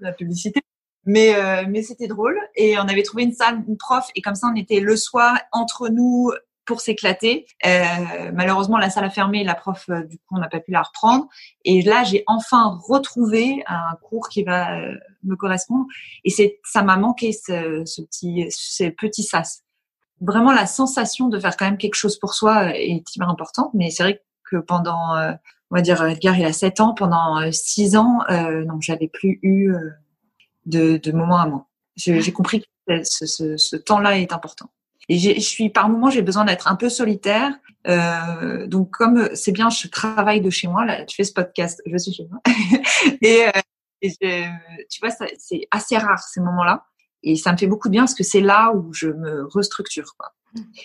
la 0.00 0.12
publicité. 0.12 0.60
Mais, 1.06 1.34
euh, 1.34 1.64
mais 1.68 1.82
c'était 1.82 2.06
drôle. 2.06 2.38
Et 2.54 2.78
on 2.78 2.82
avait 2.82 3.02
trouvé 3.02 3.24
une 3.24 3.32
salle, 3.32 3.62
une 3.68 3.76
prof, 3.76 4.08
et 4.14 4.22
comme 4.22 4.34
ça, 4.34 4.48
on 4.52 4.56
était 4.56 4.80
le 4.80 4.96
soir 4.96 5.38
entre 5.52 5.88
nous, 5.88 6.32
pour 6.66 6.80
s'éclater. 6.80 7.46
Euh, 7.66 8.30
malheureusement, 8.32 8.78
la 8.78 8.90
salle 8.90 9.04
a 9.04 9.10
fermé, 9.10 9.44
la 9.44 9.54
prof, 9.54 9.84
euh, 9.88 10.02
du 10.04 10.18
coup, 10.18 10.36
on 10.36 10.38
n'a 10.38 10.48
pas 10.48 10.60
pu 10.60 10.70
la 10.70 10.82
reprendre. 10.82 11.26
Et 11.64 11.82
là, 11.82 12.04
j'ai 12.04 12.24
enfin 12.26 12.78
retrouvé 12.86 13.62
un 13.66 13.96
cours 14.02 14.28
qui 14.28 14.42
va 14.44 14.78
euh, 14.78 14.94
me 15.22 15.36
correspondre. 15.36 15.86
Et 16.24 16.30
c'est, 16.30 16.60
ça 16.64 16.82
m'a 16.82 16.96
manqué 16.96 17.32
ce, 17.32 17.82
ce 17.84 18.02
petit, 18.02 18.46
ces 18.50 18.90
petits 18.90 19.22
sas. 19.22 19.62
Vraiment, 20.20 20.52
la 20.52 20.66
sensation 20.66 21.28
de 21.28 21.38
faire 21.38 21.56
quand 21.56 21.66
même 21.66 21.78
quelque 21.78 21.96
chose 21.96 22.18
pour 22.18 22.34
soi 22.34 22.76
est 22.76 23.14
hyper 23.14 23.28
importante. 23.28 23.70
Mais 23.74 23.90
c'est 23.90 24.02
vrai 24.02 24.22
que 24.50 24.56
pendant, 24.56 25.16
on 25.70 25.74
va 25.74 25.82
dire, 25.82 26.02
Edgar, 26.04 26.38
il 26.38 26.44
a 26.44 26.52
7 26.52 26.80
ans, 26.80 26.94
pendant 26.94 27.50
6 27.50 27.96
ans, 27.96 28.20
euh, 28.30 28.64
non, 28.64 28.80
j'avais 28.80 29.08
plus 29.08 29.40
eu 29.42 29.74
de, 30.66 30.96
de 30.96 31.12
moments 31.12 31.38
à 31.38 31.46
moi. 31.46 31.66
J'ai 31.96 32.32
compris 32.32 32.64
que 32.86 33.02
ce, 33.04 33.26
ce, 33.26 33.56
ce 33.56 33.76
temps-là 33.76 34.18
est 34.18 34.32
important. 34.32 34.70
Et 35.08 35.18
je 35.18 35.40
suis 35.40 35.70
par 35.70 35.88
moment 35.88 36.10
j'ai 36.10 36.22
besoin 36.22 36.44
d'être 36.44 36.68
un 36.68 36.76
peu 36.76 36.88
solitaire. 36.88 37.52
Euh, 37.86 38.66
donc 38.66 38.90
comme 38.90 39.28
c'est 39.34 39.52
bien, 39.52 39.70
je 39.70 39.88
travaille 39.88 40.40
de 40.40 40.50
chez 40.50 40.68
moi. 40.68 40.84
Là, 40.84 41.04
tu 41.04 41.16
fais 41.16 41.24
ce 41.24 41.32
podcast, 41.32 41.82
je 41.86 41.96
suis 41.98 42.12
chez 42.12 42.26
moi. 42.30 42.40
et, 43.22 43.46
euh, 43.46 44.46
tu 44.90 45.00
vois, 45.00 45.10
c'est 45.38 45.66
assez 45.70 45.96
rare 45.96 46.22
ces 46.22 46.40
moments-là. 46.40 46.84
Et 47.22 47.36
ça 47.36 47.52
me 47.52 47.56
fait 47.56 47.66
beaucoup 47.66 47.88
de 47.88 47.92
bien 47.92 48.02
parce 48.02 48.14
que 48.14 48.24
c'est 48.24 48.40
là 48.40 48.72
où 48.74 48.92
je 48.92 49.08
me 49.08 49.46
restructure. 49.46 50.14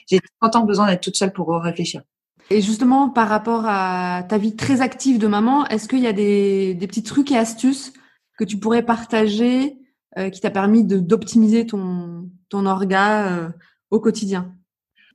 J'ai 0.10 0.20
autant 0.42 0.64
besoin 0.64 0.88
d'être 0.88 1.02
toute 1.02 1.18
seule 1.18 1.34
pour 1.34 1.50
réfléchir. 1.62 2.02
Et 2.50 2.62
justement, 2.62 3.10
par 3.10 3.28
rapport 3.28 3.64
à 3.66 4.24
ta 4.28 4.38
vie 4.38 4.56
très 4.56 4.82
active 4.82 5.20
de 5.20 5.28
maman, 5.28 5.68
est-ce 5.68 5.88
qu'il 5.88 6.00
y 6.00 6.08
a 6.08 6.14
des, 6.14 6.74
des, 6.74 6.88
petits 6.88 7.04
trucs 7.04 7.32
et 7.32 7.38
astuces 7.38 7.94
que 8.40 8.44
tu 8.44 8.58
pourrais 8.58 8.84
partager 8.84 9.78
euh, 10.18 10.32
qui 10.32 10.42
t'a 10.42 10.50
permis 10.50 10.84
d'optimiser 10.84 11.68
ton, 11.68 12.28
ton 12.50 12.66
orga 12.66 13.28
euh, 13.28 13.50
au 13.92 14.00
quotidien 14.00 14.54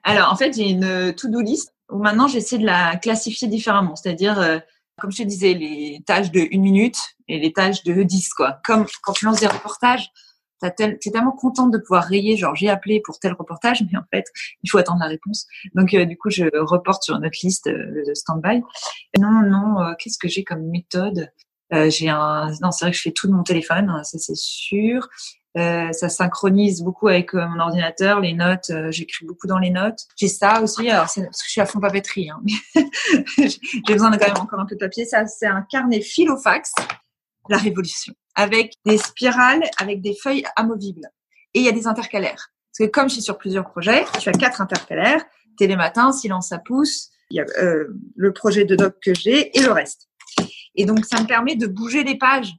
Alors, 0.02 0.32
en 0.32 0.36
fait, 0.36 0.54
j'ai 0.54 0.70
une 0.70 1.14
to-do 1.14 1.40
list 1.40 1.74
maintenant 1.90 2.28
j'essaie 2.28 2.58
de 2.58 2.66
la 2.66 2.96
classifier 2.96 3.48
différemment. 3.48 3.96
C'est-à-dire, 3.96 4.38
euh, 4.38 4.58
comme 5.00 5.10
je 5.10 5.22
te 5.22 5.28
disais, 5.28 5.54
les 5.54 6.02
tâches 6.06 6.30
de 6.30 6.46
une 6.50 6.62
minute 6.62 6.98
et 7.28 7.38
les 7.38 7.52
tâches 7.52 7.82
de 7.84 8.02
10, 8.02 8.30
quoi. 8.30 8.60
Comme 8.64 8.86
quand 9.02 9.12
tu 9.12 9.24
lances 9.24 9.40
des 9.40 9.46
reportages, 9.46 10.10
tu 10.62 10.82
es 10.82 11.12
tellement 11.12 11.32
contente 11.32 11.72
de 11.72 11.78
pouvoir 11.78 12.04
rayer, 12.04 12.38
genre 12.38 12.54
j'ai 12.54 12.70
appelé 12.70 13.02
pour 13.04 13.18
tel 13.18 13.34
reportage, 13.34 13.82
mais 13.82 13.98
en 13.98 14.04
fait, 14.10 14.24
il 14.62 14.70
faut 14.70 14.78
attendre 14.78 15.00
la 15.00 15.08
réponse. 15.08 15.46
Donc, 15.74 15.92
euh, 15.92 16.06
du 16.06 16.16
coup, 16.16 16.30
je 16.30 16.44
reporte 16.58 17.02
sur 17.02 17.18
notre 17.18 17.38
liste 17.42 17.66
euh, 17.66 18.04
de 18.06 18.14
stand-by. 18.14 18.62
Non, 19.18 19.42
non, 19.42 19.94
qu'est-ce 19.98 20.18
que 20.18 20.28
j'ai 20.28 20.44
comme 20.44 20.62
méthode? 20.70 21.30
J'ai 21.88 22.08
un... 22.08 22.52
Non, 22.62 22.70
c'est 22.70 22.84
vrai 22.84 22.92
que 22.92 22.96
je 22.96 23.02
fais 23.02 23.10
tout 23.10 23.26
de 23.26 23.32
mon 23.32 23.42
téléphone, 23.42 23.90
hein, 23.90 24.04
ça 24.04 24.16
c'est 24.18 24.36
sûr. 24.36 25.08
Euh, 25.56 25.92
ça 25.92 26.08
synchronise 26.08 26.82
beaucoup 26.82 27.06
avec 27.06 27.32
euh, 27.32 27.46
mon 27.46 27.60
ordinateur, 27.60 28.18
les 28.18 28.34
notes. 28.34 28.70
Euh, 28.70 28.90
j'écris 28.90 29.24
beaucoup 29.24 29.46
dans 29.46 29.58
les 29.58 29.70
notes. 29.70 30.00
J'ai 30.16 30.26
ça 30.26 30.60
aussi. 30.60 30.90
Alors, 30.90 31.04
parce 31.04 31.14
que 31.14 31.20
je 31.44 31.50
suis 31.50 31.60
à 31.60 31.66
fond 31.66 31.78
papeterie. 31.78 32.28
Hein. 32.30 32.42
J'ai 33.38 33.80
besoin 33.86 34.10
de 34.10 34.16
quand 34.16 34.26
même 34.26 34.42
encore 34.42 34.58
un 34.58 34.66
peu 34.66 34.74
de 34.74 34.80
papier. 34.80 35.04
Ça, 35.04 35.26
c'est 35.26 35.46
un 35.46 35.62
carnet 35.62 36.00
filofax, 36.00 36.72
la 37.48 37.58
révolution, 37.58 38.14
avec 38.34 38.74
des 38.84 38.98
spirales, 38.98 39.62
avec 39.78 40.00
des 40.00 40.16
feuilles 40.20 40.44
amovibles. 40.56 41.08
Et 41.54 41.60
il 41.60 41.64
y 41.64 41.68
a 41.68 41.72
des 41.72 41.86
intercalaires. 41.86 42.50
Parce 42.72 42.88
que 42.88 42.92
comme 42.92 43.08
je 43.08 43.14
suis 43.14 43.22
sur 43.22 43.38
plusieurs 43.38 43.70
projets, 43.70 44.04
je 44.16 44.20
fais 44.20 44.32
quatre 44.32 44.60
intercalaires. 44.60 45.24
Télé 45.56 45.76
matin, 45.76 46.10
silence 46.10 46.48
ça 46.48 46.58
pousse. 46.58 47.10
Il 47.30 47.36
y 47.36 47.40
a 47.40 47.44
le 48.16 48.32
projet 48.32 48.64
de 48.64 48.74
doc 48.74 48.96
que 49.00 49.14
j'ai 49.14 49.56
et 49.56 49.62
le 49.62 49.70
reste. 49.70 50.08
Et 50.74 50.84
donc, 50.84 51.04
ça 51.04 51.20
me 51.20 51.26
permet 51.26 51.54
de 51.54 51.68
bouger 51.68 52.02
les 52.02 52.18
pages 52.18 52.52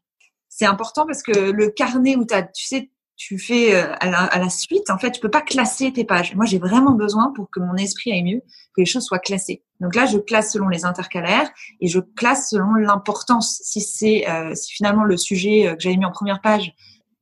c'est 0.57 0.65
important 0.65 1.05
parce 1.05 1.21
que 1.21 1.37
le 1.37 1.69
carnet 1.69 2.15
où 2.15 2.25
tu 2.25 2.65
sais, 2.65 2.89
tu 3.17 3.37
fais 3.37 3.75
euh, 3.75 3.93
à 3.99 4.39
la, 4.39 4.49
suite, 4.49 4.89
en 4.89 4.97
fait, 4.97 5.11
tu 5.11 5.19
peux 5.19 5.29
pas 5.29 5.41
classer 5.41 5.91
tes 5.91 6.05
pages. 6.05 6.33
Moi, 6.33 6.45
j'ai 6.45 6.59
vraiment 6.59 6.93
besoin 6.93 7.33
pour 7.35 7.49
que 7.49 7.59
mon 7.59 7.75
esprit 7.75 8.13
aille 8.13 8.23
mieux, 8.23 8.39
que 8.39 8.79
les 8.79 8.85
choses 8.85 9.03
soient 9.03 9.19
classées. 9.19 9.63
Donc 9.81 9.95
là, 9.95 10.05
je 10.05 10.17
classe 10.17 10.53
selon 10.53 10.69
les 10.69 10.85
intercalaires 10.85 11.49
et 11.81 11.87
je 11.87 11.99
classe 11.99 12.51
selon 12.51 12.73
l'importance. 12.75 13.59
Si 13.63 13.81
c'est, 13.81 14.29
euh, 14.29 14.55
si 14.55 14.71
finalement 14.71 15.03
le 15.03 15.17
sujet 15.17 15.67
euh, 15.67 15.75
que 15.75 15.81
j'avais 15.81 15.97
mis 15.97 16.05
en 16.05 16.11
première 16.11 16.39
page 16.39 16.73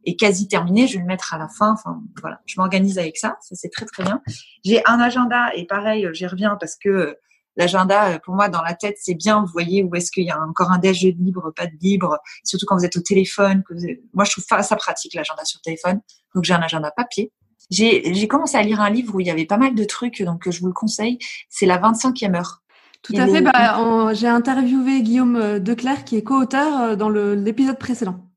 est 0.05 0.15
quasi 0.15 0.47
terminé, 0.47 0.85
je 0.85 0.93
vais 0.93 0.99
le 0.99 1.07
mettre 1.07 1.33
à 1.33 1.39
la 1.39 1.47
fin. 1.47 1.73
Enfin, 1.73 2.03
voilà, 2.21 2.39
je 2.45 2.53
m'organise 2.59 2.99
avec 2.99 3.17
ça. 3.17 3.37
Ça 3.41 3.55
c'est 3.55 3.69
très 3.69 3.87
très 3.87 4.03
bien. 4.03 4.21
J'ai 4.63 4.83
un 4.85 4.99
agenda 4.99 5.49
et 5.55 5.65
pareil, 5.65 6.07
j'y 6.13 6.27
reviens 6.27 6.55
parce 6.59 6.75
que 6.75 7.17
l'agenda, 7.55 8.09
euh, 8.09 8.19
pour 8.19 8.35
moi, 8.35 8.49
dans 8.49 8.61
la 8.61 8.73
tête, 8.73 8.97
c'est 8.99 9.13
bien. 9.13 9.41
Vous 9.41 9.51
voyez 9.51 9.83
où 9.83 9.95
est-ce 9.95 10.11
qu'il 10.11 10.23
y 10.23 10.31
a 10.31 10.39
encore 10.41 10.71
un 10.71 10.77
déj 10.77 11.03
libre, 11.03 11.51
pas 11.55 11.67
de 11.67 11.75
libre. 11.81 12.19
Surtout 12.43 12.65
quand 12.65 12.77
vous 12.77 12.85
êtes 12.85 12.97
au 12.97 13.01
téléphone. 13.01 13.63
Que 13.67 13.73
Moi, 14.13 14.25
je 14.25 14.31
trouve 14.31 14.45
ça 14.45 14.75
pratique 14.75 15.13
l'agenda 15.13 15.45
sur 15.45 15.61
téléphone. 15.61 16.01
Donc, 16.35 16.43
j'ai 16.43 16.53
un 16.53 16.61
agenda 16.61 16.91
papier. 16.91 17.31
J'ai 17.69 18.27
commencé 18.27 18.57
à 18.57 18.61
lire 18.61 18.81
un 18.81 18.89
livre 18.89 19.15
où 19.15 19.19
il 19.19 19.27
y 19.27 19.31
avait 19.31 19.45
pas 19.45 19.57
mal 19.57 19.73
de 19.73 19.83
trucs, 19.83 20.21
donc 20.21 20.49
je 20.49 20.59
vous 20.59 20.67
le 20.67 20.73
conseille. 20.73 21.17
C'est 21.49 21.65
la 21.65 21.79
25e 21.79 22.35
heure. 22.35 22.63
Tout 23.01 23.13
à 23.17 23.27
fait. 23.27 23.41
Bah, 23.41 24.13
j'ai 24.13 24.27
interviewé 24.27 25.01
Guillaume 25.01 25.35
euh, 25.35 25.59
Declerc, 25.59 26.05
qui 26.05 26.15
est 26.15 26.23
co-auteur 26.23 26.81
euh, 26.81 26.95
dans 26.95 27.09
l'épisode 27.09 27.77
précédent. 27.77 28.29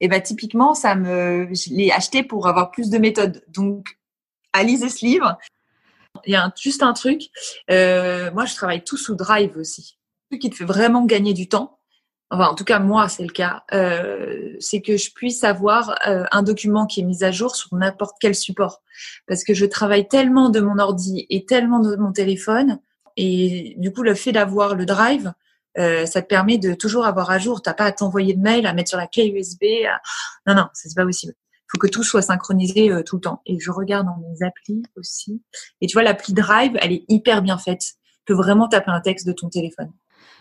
Et 0.00 0.08
bah 0.08 0.20
typiquement, 0.20 0.74
ça 0.74 0.96
me, 0.96 1.48
je 1.52 1.72
l'ai 1.74 1.92
acheté 1.92 2.24
pour 2.24 2.48
avoir 2.48 2.72
plus 2.72 2.90
de 2.90 2.98
méthodes. 2.98 3.44
Donc, 3.48 3.98
à 4.52 4.64
lisez 4.64 4.88
ce 4.88 5.04
livre 5.04 5.38
il 6.26 6.32
y 6.32 6.36
a 6.36 6.52
juste 6.56 6.82
un 6.82 6.92
truc. 6.92 7.22
Euh, 7.70 8.30
moi, 8.32 8.44
je 8.44 8.54
travaille 8.54 8.84
tout 8.84 8.96
sous 8.96 9.14
Drive 9.14 9.56
aussi. 9.56 9.98
Ce 10.30 10.36
qui 10.36 10.50
te 10.50 10.56
fait 10.56 10.64
vraiment 10.64 11.04
gagner 11.04 11.34
du 11.34 11.48
temps, 11.48 11.78
enfin 12.30 12.46
en 12.46 12.54
tout 12.54 12.64
cas 12.64 12.78
moi 12.78 13.08
c'est 13.08 13.22
le 13.22 13.32
cas, 13.32 13.64
euh, 13.74 14.54
c'est 14.58 14.80
que 14.80 14.96
je 14.96 15.12
puisse 15.12 15.44
avoir 15.44 15.94
euh, 16.08 16.24
un 16.32 16.42
document 16.42 16.86
qui 16.86 17.00
est 17.00 17.04
mis 17.04 17.22
à 17.22 17.30
jour 17.30 17.54
sur 17.54 17.74
n'importe 17.74 18.16
quel 18.18 18.34
support. 18.34 18.80
Parce 19.28 19.44
que 19.44 19.52
je 19.52 19.66
travaille 19.66 20.08
tellement 20.08 20.48
de 20.48 20.60
mon 20.60 20.78
ordi 20.78 21.26
et 21.28 21.44
tellement 21.44 21.80
de 21.80 21.96
mon 21.96 22.12
téléphone, 22.12 22.80
et 23.18 23.74
du 23.76 23.92
coup 23.92 24.02
le 24.02 24.14
fait 24.14 24.32
d'avoir 24.32 24.74
le 24.74 24.86
Drive, 24.86 25.34
euh, 25.78 26.06
ça 26.06 26.22
te 26.22 26.26
permet 26.26 26.56
de 26.56 26.72
toujours 26.72 27.04
avoir 27.04 27.30
à 27.30 27.38
jour. 27.38 27.60
T'as 27.60 27.74
pas 27.74 27.84
à 27.84 27.92
t'envoyer 27.92 28.34
de 28.34 28.40
mail, 28.40 28.66
à 28.66 28.72
mettre 28.72 28.88
sur 28.88 28.98
la 28.98 29.06
clé 29.06 29.26
USB. 29.26 29.64
Non, 30.46 30.54
non, 30.54 30.66
c'est 30.72 30.94
pas 30.94 31.04
possible 31.04 31.34
faut 31.72 31.78
que 31.78 31.88
tout 31.88 32.02
soit 32.02 32.22
synchronisé 32.22 32.90
euh, 32.90 33.02
tout 33.02 33.16
le 33.16 33.22
temps. 33.22 33.42
Et 33.46 33.58
je 33.58 33.70
regarde 33.70 34.06
dans 34.06 34.18
mes 34.18 34.46
applis 34.46 34.82
aussi. 34.96 35.42
Et 35.80 35.86
tu 35.86 35.94
vois, 35.94 36.02
l'appli 36.02 36.32
Drive, 36.34 36.76
elle 36.80 36.92
est 36.92 37.04
hyper 37.08 37.42
bien 37.42 37.58
faite. 37.58 37.80
Tu 37.80 38.24
peux 38.26 38.34
vraiment 38.34 38.68
taper 38.68 38.90
un 38.90 39.00
texte 39.00 39.26
de 39.26 39.32
ton 39.32 39.48
téléphone. 39.48 39.90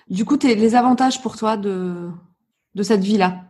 Du 0.10 0.26
coup, 0.26 0.38
les 0.44 0.76
avantages 0.76 1.22
pour 1.22 1.38
toi 1.38 1.58
de, 1.58 2.10
de 2.76 2.84
cette 2.84 3.02
vie-là? 3.02 3.44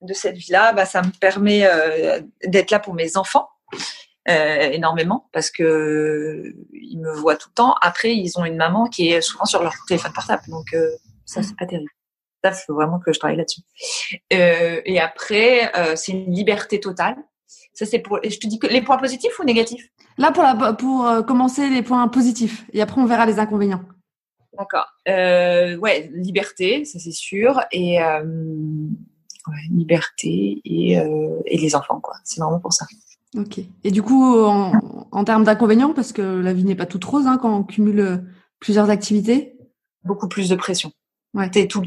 De 0.00 0.14
cette 0.14 0.36
vie-là, 0.36 0.72
bah, 0.72 0.86
ça 0.86 1.02
me 1.02 1.10
permet 1.20 1.66
euh, 1.66 2.20
d'être 2.46 2.70
là 2.70 2.78
pour 2.78 2.94
mes 2.94 3.16
enfants. 3.16 3.48
euh, 4.28 4.70
énormément 4.70 5.28
parce 5.32 5.50
que 5.50 6.54
ils 6.72 6.98
me 6.98 7.12
voient 7.12 7.36
tout 7.36 7.48
le 7.50 7.54
temps. 7.54 7.74
Après, 7.80 8.14
ils 8.16 8.38
ont 8.38 8.44
une 8.44 8.56
maman 8.56 8.86
qui 8.86 9.08
est 9.08 9.20
souvent 9.20 9.44
sur 9.44 9.62
leur 9.62 9.74
téléphone 9.86 10.12
portable, 10.12 10.42
donc 10.48 10.72
euh, 10.74 10.90
ça 11.24 11.42
c'est 11.42 11.56
pas 11.56 11.66
terrible. 11.66 11.90
Il 12.50 12.64
faut 12.66 12.74
vraiment 12.74 12.98
que 12.98 13.12
je 13.12 13.18
travaille 13.18 13.36
là-dessus. 13.36 13.60
Euh, 14.32 14.80
et 14.84 15.00
après, 15.00 15.72
c'est 15.96 16.12
une 16.12 16.32
liberté 16.32 16.80
totale. 16.80 17.16
Ça 17.72 17.86
c'est 17.86 17.98
pour. 17.98 18.20
Je 18.22 18.38
te 18.38 18.46
dis 18.46 18.58
que 18.58 18.66
les 18.66 18.82
points 18.82 18.98
positifs 18.98 19.38
ou 19.40 19.44
négatifs? 19.44 19.88
Là 20.16 20.30
pour 20.30 20.44
la, 20.44 20.72
pour 20.74 21.26
commencer 21.26 21.68
les 21.68 21.82
points 21.82 22.06
positifs 22.08 22.64
et 22.72 22.80
après 22.80 23.00
on 23.00 23.06
verra 23.06 23.26
les 23.26 23.38
inconvénients. 23.40 23.82
D'accord. 24.56 24.86
ouais, 25.06 26.10
liberté, 26.14 26.84
ça 26.84 27.00
c'est 27.00 27.12
sûr 27.12 27.60
et 27.72 27.98
liberté 29.70 30.60
et, 30.64 30.92
et 31.46 31.58
les 31.58 31.74
enfants 31.74 32.00
quoi. 32.00 32.14
C'est 32.24 32.40
vraiment 32.40 32.60
pour 32.60 32.72
ça. 32.72 32.86
Ok. 33.36 33.60
Et 33.82 33.90
du 33.90 34.02
coup, 34.02 34.22
en, 34.44 35.24
termes 35.24 35.44
d'inconvénients, 35.44 35.92
parce 35.92 36.12
que 36.12 36.22
la 36.22 36.52
vie 36.52 36.64
n'est 36.64 36.76
pas 36.76 36.86
toute 36.86 37.04
rose 37.04 37.26
hein, 37.26 37.38
quand 37.40 37.56
on 37.56 37.64
cumule 37.64 38.00
euh, 38.00 38.16
plusieurs 38.60 38.90
activités? 38.90 39.56
Beaucoup 40.04 40.28
plus 40.28 40.48
de 40.48 40.54
pression. 40.54 40.92
Ouais. 41.34 41.50
T'es 41.50 41.66
tout. 41.66 41.82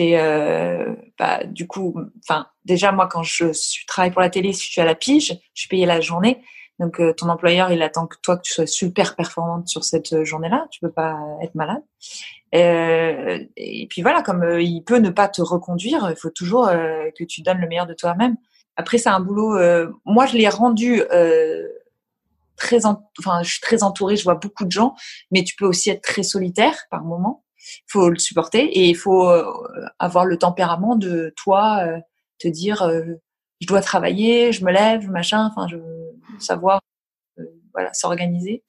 Euh, 0.00 0.94
bah, 1.18 1.44
du 1.44 1.66
coup, 1.66 1.94
déjà 2.64 2.92
moi 2.92 3.08
quand 3.08 3.22
je 3.22 3.52
suis, 3.52 3.86
travaille 3.86 4.10
pour 4.10 4.22
la 4.22 4.30
télé, 4.30 4.52
si 4.52 4.66
je 4.66 4.72
suis 4.72 4.82
la 4.82 4.94
pige, 4.94 5.38
je 5.54 5.60
suis 5.60 5.68
payée 5.68 5.86
la 5.86 6.00
journée. 6.00 6.42
Donc 6.78 7.00
euh, 7.00 7.12
ton 7.12 7.28
employeur, 7.28 7.70
il 7.70 7.82
attend 7.82 8.06
que 8.06 8.16
toi 8.22 8.36
que 8.36 8.42
tu 8.42 8.52
sois 8.52 8.66
super 8.66 9.14
performante 9.14 9.68
sur 9.68 9.84
cette 9.84 10.24
journée-là. 10.24 10.66
Tu 10.70 10.80
peux 10.80 10.90
pas 10.90 11.18
être 11.42 11.54
malade. 11.54 11.82
Euh, 12.54 13.38
et 13.56 13.86
puis 13.88 14.02
voilà, 14.02 14.22
comme 14.22 14.42
euh, 14.42 14.62
il 14.62 14.82
peut 14.82 14.98
ne 14.98 15.10
pas 15.10 15.28
te 15.28 15.42
reconduire, 15.42 16.08
il 16.10 16.16
faut 16.16 16.30
toujours 16.30 16.66
que 16.68 17.24
tu 17.24 17.42
donnes 17.42 17.58
le 17.58 17.68
meilleur 17.68 17.86
de 17.86 17.94
toi-même. 17.94 18.36
Après, 18.76 18.98
c'est 18.98 19.08
un 19.08 19.20
boulot. 19.20 19.56
Euh, 19.56 19.92
moi, 20.04 20.26
je 20.26 20.36
l'ai 20.36 20.48
rendu 20.48 21.02
euh, 21.12 21.66
très, 22.56 22.86
enfin, 22.86 23.42
je 23.42 23.50
suis 23.50 23.60
très 23.60 23.82
entourée. 23.82 24.16
Je 24.16 24.24
vois 24.24 24.36
beaucoup 24.36 24.64
de 24.64 24.70
gens, 24.72 24.94
mais 25.30 25.44
tu 25.44 25.54
peux 25.56 25.66
aussi 25.66 25.90
être 25.90 26.02
très 26.02 26.22
solitaire 26.22 26.76
par 26.90 27.04
moment. 27.04 27.44
Il 27.88 27.90
faut 27.92 28.10
le 28.10 28.18
supporter 28.18 28.64
et 28.64 28.88
il 28.88 28.96
faut 28.96 29.28
euh, 29.28 29.44
avoir 29.98 30.24
le 30.24 30.38
tempérament 30.38 30.96
de 30.96 31.32
toi 31.36 31.84
te 32.38 32.48
dire 32.48 32.90
je 33.60 33.66
dois 33.66 33.80
travailler, 33.80 34.52
je 34.52 34.64
me 34.64 34.72
lève, 34.72 35.08
machin. 35.10 35.50
Enfin, 35.50 35.68
je 35.68 35.76
savoir 36.38 36.80
voilà 37.72 37.92
s'organiser. 37.94 38.64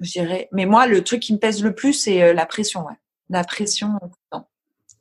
Je 0.00 0.10
dirais. 0.10 0.48
Mais 0.52 0.66
moi, 0.66 0.86
le 0.86 1.02
truc 1.02 1.20
qui 1.20 1.32
me 1.32 1.38
pèse 1.38 1.62
le 1.62 1.74
plus, 1.74 1.94
c'est 1.94 2.32
la 2.34 2.46
pression. 2.46 2.86
Ouais. 2.86 2.94
La 3.28 3.44
pression. 3.44 3.98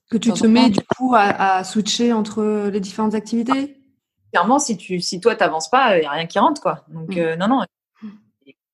Que 0.10 0.18
tu 0.18 0.32
te 0.32 0.48
mets 0.48 0.70
du 0.70 0.82
coup 0.82 1.14
à, 1.16 1.58
à 1.58 1.64
switcher 1.64 2.14
entre 2.14 2.70
les 2.70 2.80
différentes 2.80 3.16
activités? 3.16 3.78
Clairement, 4.36 4.60
si 4.60 4.76
tu, 4.76 5.00
si 5.00 5.22
toi 5.22 5.34
t'avances 5.34 5.70
pas, 5.70 5.98
il 5.98 6.04
y 6.04 6.06
a 6.06 6.12
rien 6.12 6.26
qui 6.26 6.40
rentre, 6.40 6.62
quoi. 6.62 6.84
Donc 6.90 7.16
mm. 7.16 7.20
euh, 7.20 7.36
non, 7.38 7.48
non. 7.48 7.62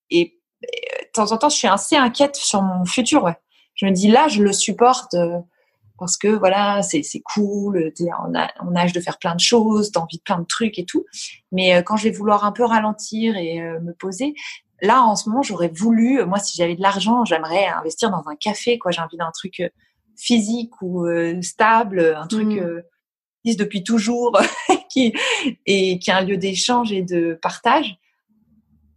Et, 0.10 0.42
de 0.64 1.12
temps 1.14 1.32
en 1.32 1.38
temps, 1.38 1.50
je 1.50 1.56
suis 1.56 1.68
assez 1.68 1.96
inquiète 1.96 2.36
sur 2.36 2.64
mon 2.64 2.84
futur. 2.84 3.24
Ouais. 3.24 3.38
Je 3.82 3.88
me 3.88 3.92
dis 3.92 4.10
là, 4.10 4.28
je 4.28 4.44
le 4.44 4.54
supporte 4.54 5.16
euh, 5.16 5.40
parce 5.98 6.18
que 6.18 6.28
voilà, 6.28 6.84
c'est 6.84 7.02
c'est 7.02 7.22
cool. 7.22 7.92
T'es 7.96 8.12
en, 8.14 8.32
en, 8.34 8.76
âge 8.76 8.94
de 8.94 9.00
faire 9.00 9.18
plein 9.18 9.34
de 9.34 9.40
choses, 9.40 9.92
t'as 9.92 10.02
envie 10.02 10.18
de 10.18 10.22
plein 10.22 10.38
de 10.38 10.46
trucs 10.46 10.78
et 10.78 10.86
tout. 10.86 11.06
Mais 11.52 11.74
euh, 11.74 11.82
quand 11.82 11.98
je 11.98 12.04
vais 12.04 12.12
vouloir 12.12 12.46
un 12.46 12.52
peu 12.52 12.64
ralentir 12.64 13.36
et 13.38 13.60
me 13.60 13.94
poser, 13.94 14.36
là 14.82 15.02
en 15.02 15.16
ce 15.16 15.30
moment, 15.30 15.42
j'aurais 15.42 15.70
voulu, 15.70 16.24
moi, 16.26 16.38
si 16.38 16.56
j'avais 16.56 16.76
de 16.76 16.82
l'argent, 16.82 17.26
j'aimerais 17.26 17.66
investir 17.68 18.12
dans 18.12 18.28
un 18.28 18.36
café. 18.36 18.78
Quoi, 18.78 18.92
j'ai 18.92 19.02
envie 19.02 19.18
d'un 19.18 19.32
truc 19.32 19.64
physique 20.16 20.80
ou 20.82 21.08
stable, 21.42 22.16
un 22.18 22.28
truc. 22.28 22.48
Mm 22.48 22.84
depuis 23.58 23.84
toujours, 23.84 24.40
qui, 24.90 25.14
et 25.66 26.00
qui 26.00 26.10
est 26.10 26.14
un 26.14 26.22
lieu 26.22 26.38
d'échange 26.38 26.92
et 26.92 27.02
de 27.02 27.38
partage, 27.42 27.98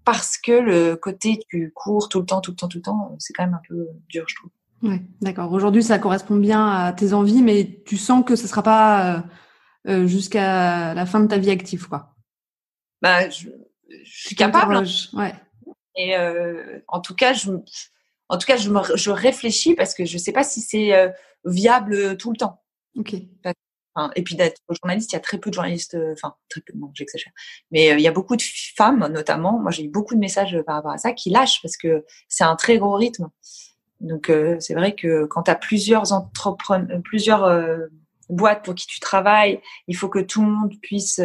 parce 0.04 0.36
que 0.36 0.52
le 0.52 0.96
côté 0.96 1.40
tu 1.48 1.72
cours 1.74 2.08
tout 2.08 2.20
le 2.20 2.26
temps, 2.26 2.40
tout 2.40 2.50
le 2.50 2.56
temps, 2.56 2.68
tout 2.68 2.78
le 2.78 2.82
temps, 2.82 3.16
c'est 3.18 3.32
quand 3.32 3.44
même 3.44 3.54
un 3.54 3.62
peu 3.66 3.88
dur, 4.08 4.24
je 4.28 4.34
trouve. 4.36 4.50
Oui, 4.84 5.00
d'accord. 5.20 5.52
Aujourd'hui, 5.52 5.82
ça 5.82 5.98
correspond 5.98 6.36
bien 6.36 6.66
à 6.68 6.92
tes 6.92 7.12
envies, 7.12 7.42
mais 7.42 7.82
tu 7.84 7.96
sens 7.96 8.24
que 8.24 8.36
ce 8.36 8.44
ne 8.44 8.48
sera 8.48 8.62
pas 8.62 9.16
euh, 9.16 9.20
euh, 9.88 10.06
jusqu'à 10.06 10.94
la 10.94 11.06
fin 11.06 11.20
de 11.20 11.26
ta 11.26 11.38
vie 11.38 11.50
active, 11.50 11.88
quoi. 11.88 12.14
Bah, 13.02 13.28
je, 13.28 13.48
suis 14.04 14.36
capable. 14.36 14.76
Hein. 14.76 14.84
Ouais. 15.14 15.34
Et 15.96 16.16
euh, 16.16 16.80
en 16.88 17.00
tout 17.00 17.14
cas, 17.14 17.32
je, 17.32 17.50
en 18.28 18.38
tout 18.38 18.46
cas, 18.46 18.56
je, 18.56 18.70
me, 18.70 18.80
je 18.94 19.10
réfléchis 19.10 19.74
parce 19.74 19.94
que 19.94 20.04
je 20.04 20.14
ne 20.14 20.18
sais 20.18 20.32
pas 20.32 20.44
si 20.44 20.60
c'est 20.60 20.92
viable 21.44 22.16
tout 22.16 22.30
le 22.30 22.36
temps. 22.36 22.62
Ok 22.96 23.16
et 24.14 24.22
puis 24.22 24.34
d'être 24.34 24.60
journaliste, 24.70 25.12
il 25.12 25.14
y 25.14 25.18
a 25.18 25.20
très 25.20 25.38
peu 25.38 25.50
de 25.50 25.54
journalistes, 25.54 25.94
euh, 25.94 26.12
enfin 26.12 26.34
très 26.48 26.60
peu, 26.60 26.72
non, 26.76 26.90
j'exagère, 26.94 27.32
mais 27.70 27.92
euh, 27.92 27.98
il 27.98 28.02
y 28.02 28.08
a 28.08 28.12
beaucoup 28.12 28.36
de 28.36 28.42
femmes, 28.76 29.06
notamment. 29.08 29.58
Moi, 29.58 29.70
j'ai 29.70 29.84
eu 29.84 29.88
beaucoup 29.88 30.14
de 30.14 30.20
messages 30.20 30.60
par 30.66 30.76
rapport 30.76 30.90
à 30.90 30.98
ça 30.98 31.12
qui 31.12 31.30
lâchent 31.30 31.62
parce 31.62 31.76
que 31.76 32.04
c'est 32.28 32.44
un 32.44 32.56
très 32.56 32.78
gros 32.78 32.94
rythme. 32.94 33.28
Donc 34.04 34.30
euh, 34.30 34.56
c'est 34.60 34.74
vrai 34.74 34.94
que 34.94 35.24
quand 35.26 35.44
tu 35.44 35.50
as 35.50 35.54
plusieurs 35.54 36.12
entrepreneurs, 36.12 37.00
plusieurs 37.02 37.48
boîtes 38.28 38.64
pour 38.64 38.74
qui 38.74 38.86
tu 38.86 39.00
travailles, 39.00 39.60
il 39.88 39.96
faut 39.96 40.08
que 40.08 40.18
tout 40.18 40.42
le 40.42 40.48
monde 40.48 40.72
puisse 40.82 41.20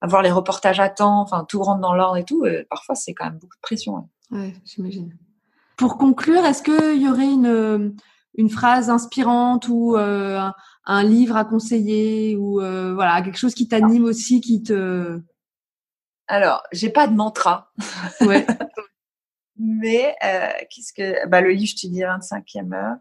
avoir 0.00 0.22
les 0.22 0.30
reportages 0.30 0.80
à 0.80 0.88
temps, 0.88 1.20
enfin 1.20 1.44
tout 1.48 1.62
rentre 1.62 1.80
dans 1.80 1.94
l'ordre 1.94 2.16
et 2.16 2.24
tout. 2.24 2.44
parfois, 2.68 2.94
c'est 2.94 3.14
quand 3.14 3.26
même 3.26 3.38
beaucoup 3.38 3.56
de 3.56 3.62
pression. 3.62 4.08
Ouais, 4.30 4.54
j'imagine. 4.64 5.16
Pour 5.76 5.98
conclure, 5.98 6.44
est-ce 6.44 6.62
qu'il 6.62 7.02
y 7.02 7.08
aurait 7.08 7.30
une 7.30 7.94
une 8.38 8.48
phrase 8.48 8.90
inspirante 8.90 9.66
ou 9.68 9.96
un 10.90 11.02
livre 11.04 11.36
à 11.36 11.44
conseiller 11.44 12.36
ou 12.36 12.60
euh, 12.60 12.94
voilà 12.94 13.22
quelque 13.22 13.38
chose 13.38 13.54
qui 13.54 13.68
t'anime 13.68 14.04
aussi, 14.04 14.40
qui 14.40 14.62
te. 14.62 15.20
Alors, 16.26 16.62
j'ai 16.72 16.90
pas 16.90 17.06
de 17.06 17.14
mantra. 17.14 17.72
Ouais. 18.20 18.46
Mais 19.62 20.14
euh, 20.24 20.48
qu'est-ce 20.70 20.92
que 20.92 21.26
bah 21.28 21.42
le 21.42 21.50
livre, 21.50 21.70
je 21.76 21.82
te 21.82 21.86
dis 21.86 22.00
25e 22.00 22.72
heure. 22.72 22.96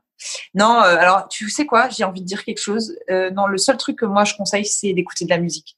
Non, 0.54 0.82
euh, 0.82 0.98
alors 0.98 1.30
tu 1.30 1.50
sais 1.50 1.66
quoi, 1.66 1.88
j'ai 1.90 2.04
envie 2.04 2.22
de 2.22 2.26
dire 2.26 2.44
quelque 2.44 2.62
chose. 2.62 2.98
non, 3.10 3.48
le 3.48 3.58
seul 3.58 3.78
truc 3.78 4.00
que 4.00 4.06
moi 4.06 4.26
je 4.26 4.36
conseille, 4.36 4.66
c'est 4.66 4.94
d'écouter 4.94 5.26
de 5.26 5.30
la 5.30 5.40
musique. 5.40 5.78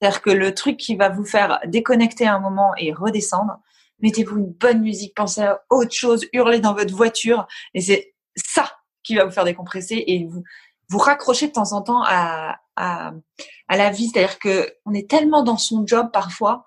C'est-à-dire 0.00 0.22
que 0.22 0.30
le 0.30 0.54
truc 0.54 0.78
qui 0.78 0.96
va 0.96 1.08
vous 1.08 1.24
faire 1.24 1.60
déconnecter 1.66 2.26
un 2.26 2.38
moment 2.38 2.72
et 2.78 2.92
redescendre, 2.92 3.58
mettez-vous 4.00 4.38
une 4.38 4.52
bonne 4.52 4.80
musique, 4.80 5.14
pensez 5.14 5.42
à 5.42 5.62
autre 5.70 5.92
chose, 5.92 6.26
hurlez 6.32 6.60
dans 6.60 6.74
votre 6.74 6.94
voiture, 6.94 7.46
et 7.74 7.80
c'est 7.80 8.14
ça 8.36 8.70
qui 9.02 9.16
va 9.16 9.24
vous 9.24 9.30
faire 9.30 9.44
décompresser 9.44 10.02
et 10.06 10.24
vous 10.24 10.42
vous 10.88 10.98
raccrochez 10.98 11.48
de 11.48 11.52
temps 11.52 11.72
en 11.72 11.82
temps 11.82 12.02
à, 12.04 12.58
à, 12.76 13.12
à 13.68 13.76
la 13.76 13.90
vie. 13.90 14.08
C'est-à-dire 14.08 14.38
que 14.38 14.74
on 14.84 14.92
est 14.92 15.08
tellement 15.08 15.42
dans 15.42 15.56
son 15.56 15.86
job 15.86 16.10
parfois 16.12 16.66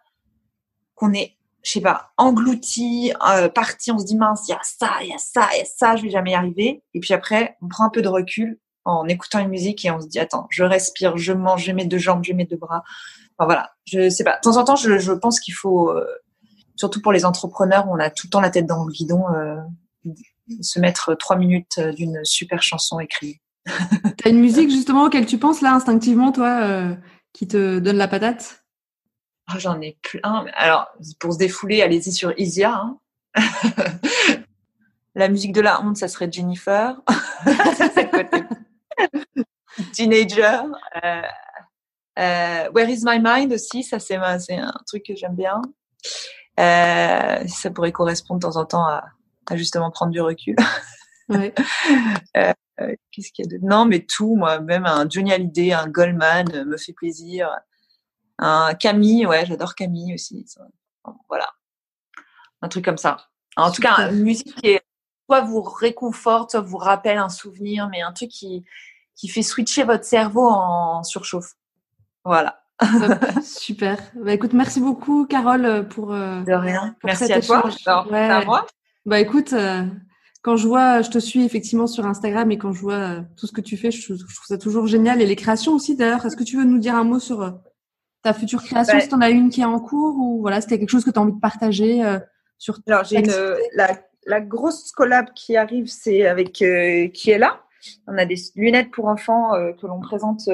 qu'on 0.95 1.13
est, 1.13 1.36
je 1.63 1.71
sais 1.71 1.81
pas, 1.81 2.11
englouti, 2.17 3.11
euh, 3.27 3.49
parti. 3.49 3.91
On 3.91 3.97
se 3.97 4.05
dit 4.05 4.15
mince, 4.15 4.47
il 4.47 4.51
y 4.51 4.53
a 4.53 4.59
ça, 4.63 4.91
il 5.01 5.09
y 5.09 5.13
a 5.13 5.17
ça, 5.17 5.49
il 5.53 5.59
y 5.59 5.61
a 5.61 5.65
ça, 5.65 5.95
je 5.95 6.03
vais 6.03 6.09
jamais 6.09 6.31
y 6.31 6.35
arriver. 6.35 6.83
Et 6.93 6.99
puis 6.99 7.13
après, 7.13 7.57
on 7.61 7.67
prend 7.67 7.85
un 7.85 7.89
peu 7.89 8.01
de 8.01 8.07
recul 8.07 8.59
en 8.85 9.05
écoutant 9.07 9.39
une 9.39 9.49
musique 9.49 9.83
et 9.83 9.91
on 9.91 9.99
se 9.99 10.07
dit 10.07 10.19
attends, 10.19 10.47
je 10.49 10.63
respire, 10.63 11.17
je 11.17 11.33
mange, 11.33 11.65
je 11.65 11.71
mets 11.73 11.85
deux 11.85 11.97
jambes, 11.97 12.23
je 12.23 12.33
mets 12.33 12.45
deux 12.45 12.57
bras. 12.57 12.83
Enfin 13.37 13.45
voilà, 13.45 13.71
je 13.85 14.09
sais 14.09 14.23
pas. 14.23 14.37
De 14.37 14.41
temps 14.41 14.57
en 14.57 14.63
temps, 14.63 14.75
je, 14.75 14.97
je 14.97 15.11
pense 15.11 15.39
qu'il 15.39 15.53
faut, 15.53 15.89
euh, 15.89 16.07
surtout 16.75 17.01
pour 17.01 17.11
les 17.11 17.25
entrepreneurs, 17.25 17.85
on 17.89 17.99
a 17.99 18.09
tout 18.09 18.27
le 18.27 18.31
temps 18.31 18.41
la 18.41 18.49
tête 18.49 18.65
dans 18.65 18.85
le 18.85 18.91
guidon, 18.91 19.25
euh, 19.33 19.57
se 20.61 20.79
mettre 20.79 21.15
trois 21.15 21.35
minutes 21.35 21.79
d'une 21.79 22.23
super 22.23 22.63
chanson 22.63 22.99
écrite. 22.99 23.41
T'as 24.17 24.29
une 24.29 24.39
musique 24.39 24.69
justement 24.69 25.03
auquel 25.03 25.25
tu 25.25 25.37
penses 25.37 25.61
là 25.61 25.73
instinctivement, 25.73 26.31
toi, 26.31 26.61
euh, 26.61 26.95
qui 27.33 27.47
te 27.47 27.79
donne 27.79 27.97
la 27.97 28.07
patate? 28.07 28.63
Oh, 29.49 29.53
J'en 29.57 29.79
ai 29.81 29.97
plein. 30.01 30.45
Alors, 30.55 30.87
pour 31.19 31.33
se 31.33 31.37
défouler, 31.37 31.81
allez-y 31.81 32.11
sur 32.11 32.33
Isia. 32.37 32.73
Hein. 32.73 32.99
la 35.15 35.29
musique 35.29 35.53
de 35.53 35.61
la 35.61 35.81
honte, 35.81 35.97
ça 35.97 36.07
serait 36.07 36.31
Jennifer. 36.31 36.95
Teenager. 39.93 40.61
Euh, 41.03 41.21
euh, 42.19 42.69
Where 42.71 42.89
is 42.89 43.01
my 43.03 43.19
mind 43.21 43.53
aussi, 43.53 43.83
ça 43.83 43.99
c'est 43.99 44.15
un 44.15 44.73
truc 44.87 45.03
que 45.05 45.15
j'aime 45.15 45.35
bien. 45.35 45.61
ça 46.57 47.69
pourrait 47.73 47.91
correspondre 47.91 48.39
de 48.39 48.47
temps 48.47 48.59
en 48.59 48.65
temps 48.65 48.87
à, 48.87 49.03
à 49.49 49.55
justement 49.55 49.91
prendre 49.91 50.11
du 50.11 50.21
recul. 50.21 50.55
Ouais. 51.29 51.53
Euh, 52.79 52.95
qu'est-ce 53.11 53.31
qu'il 53.31 53.45
y 53.45 53.53
a 53.53 53.57
de 53.57 53.65
Non, 53.65 53.85
mais 53.85 53.99
tout, 53.99 54.35
moi, 54.35 54.59
même 54.59 54.85
un 54.85 55.07
Johnny 55.09 55.33
Hallyday, 55.33 55.73
un 55.73 55.87
Goldman 55.87 56.45
euh, 56.53 56.65
me 56.65 56.77
fait 56.77 56.93
plaisir. 56.93 57.49
Un 58.39 58.73
Camille, 58.75 59.25
ouais, 59.25 59.45
j'adore 59.45 59.75
Camille 59.75 60.13
aussi. 60.13 60.45
Voilà, 61.27 61.49
un 62.61 62.67
truc 62.67 62.85
comme 62.85 62.97
ça. 62.97 63.17
En 63.55 63.71
tout 63.71 63.81
cas, 63.81 64.11
une 64.11 64.23
musique 64.23 64.53
qui 64.55 64.77
soit 65.27 65.41
vous 65.41 65.61
réconforte, 65.61 66.51
soit 66.51 66.61
vous 66.61 66.77
rappelle 66.77 67.17
un 67.17 67.29
souvenir, 67.29 67.89
mais 67.89 68.01
un 68.01 68.13
truc 68.13 68.29
qui 68.29 68.65
qui 69.15 69.27
fait 69.27 69.41
switcher 69.41 69.83
votre 69.83 70.05
cerveau 70.05 70.47
en 70.47 71.03
surchauffe. 71.03 71.53
Voilà. 72.23 72.61
Super. 73.41 73.97
Bah, 74.13 74.33
écoute, 74.33 74.53
merci 74.53 74.79
beaucoup, 74.79 75.25
Carole, 75.25 75.87
pour. 75.89 76.13
Euh, 76.13 76.43
de 76.43 76.53
rien. 76.53 76.95
merci 77.03 77.33
à 77.33 77.41
toi. 77.41 77.63
ouais. 78.11 78.29
à 78.29 78.45
moi. 78.45 78.67
Bah 79.07 79.19
écoute, 79.19 79.55
quand 80.47 80.55
je 80.55 80.65
vois, 80.65 81.01
je 81.01 81.09
te 81.09 81.19
suis 81.19 81.43
effectivement 81.43 81.87
sur 81.87 82.05
Instagram 82.05 82.49
et 82.51 82.57
quand 82.57 82.71
je 82.71 82.79
vois 82.79 82.93
euh, 82.93 83.21
tout 83.35 83.47
ce 83.47 83.51
que 83.51 83.59
tu 83.59 83.75
fais, 83.75 83.91
je, 83.91 84.13
trouve 84.13 84.45
ça 84.47 84.57
toujours 84.57 84.87
génial. 84.87 85.21
Et 85.21 85.25
les 85.25 85.35
créations 85.35 85.73
aussi, 85.73 85.97
d'ailleurs. 85.97 86.25
Est-ce 86.25 86.37
que 86.37 86.43
tu 86.45 86.55
veux 86.55 86.63
nous 86.63 86.77
dire 86.77 86.95
un 86.95 87.03
mot 87.03 87.19
sur 87.19 87.41
euh, 87.41 87.51
ta 88.27 88.33
future 88.33 88.61
création, 88.63 88.99
si 88.99 89.07
tu 89.07 89.15
en 89.15 89.21
as 89.21 89.29
une 89.29 89.49
qui 89.49 89.61
est 89.61 89.65
en 89.65 89.79
cours 89.79 90.15
ou 90.17 90.41
voilà, 90.41 90.59
c'était 90.59 90.79
quelque 90.79 90.89
chose 90.89 91.05
que 91.05 91.11
tu 91.11 91.19
as 91.19 91.21
envie 91.21 91.33
de 91.33 91.39
partager 91.39 92.03
euh, 92.03 92.19
sur 92.57 92.79
Alors, 92.87 93.03
j'ai 93.05 93.21
la, 93.73 93.97
la, 94.25 94.41
grosse 94.41 94.91
collab 94.91 95.27
qui 95.33 95.55
arrive, 95.55 95.87
c'est 95.87 96.27
avec 96.27 96.61
euh, 96.61 97.07
qui 97.07 97.31
est 97.31 97.37
là. 97.37 97.61
On 98.07 98.17
a 98.17 98.25
des 98.25 98.35
lunettes 98.55 98.91
pour 98.91 99.05
enfants 99.05 99.53
euh, 99.53 99.71
que 99.71 99.87
l'on 99.87 100.01
présente, 100.01 100.49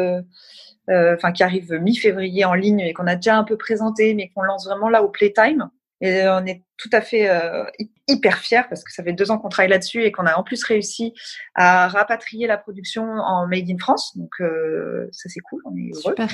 enfin 0.89 1.31
qui 1.31 1.41
arrivent 1.41 1.73
mi-février 1.73 2.45
en 2.45 2.53
ligne 2.53 2.81
et 2.81 2.93
qu'on 2.93 3.07
a 3.07 3.15
déjà 3.15 3.37
un 3.37 3.43
peu 3.43 3.57
présenté, 3.57 4.13
mais 4.13 4.29
qu'on 4.29 4.43
lance 4.43 4.65
vraiment 4.67 4.89
là 4.89 5.03
au 5.03 5.09
Playtime. 5.09 5.69
Et 6.01 6.27
on 6.27 6.45
est 6.45 6.63
tout 6.75 6.89
à 6.91 6.99
fait 6.99 7.29
euh, 7.29 7.63
hyper 8.09 8.37
fiers 8.39 8.63
parce 8.69 8.83
que 8.83 8.91
ça 8.91 9.03
fait 9.03 9.13
deux 9.13 9.31
ans 9.31 9.37
qu'on 9.37 9.47
travaille 9.47 9.69
là-dessus 9.69 10.03
et 10.03 10.11
qu'on 10.11 10.25
a 10.25 10.35
en 10.35 10.43
plus 10.43 10.61
réussi 10.65 11.13
à 11.55 11.87
rapatrier 11.87 12.45
la 12.45 12.57
production 12.57 13.03
en 13.03 13.47
Made 13.47 13.69
in 13.69 13.77
France. 13.77 14.17
Donc 14.17 14.31
euh, 14.41 15.07
ça 15.13 15.29
c'est 15.29 15.39
cool, 15.39 15.61
on 15.63 15.75
est 15.77 15.91
heureux. 15.93 16.11
Super. 16.11 16.29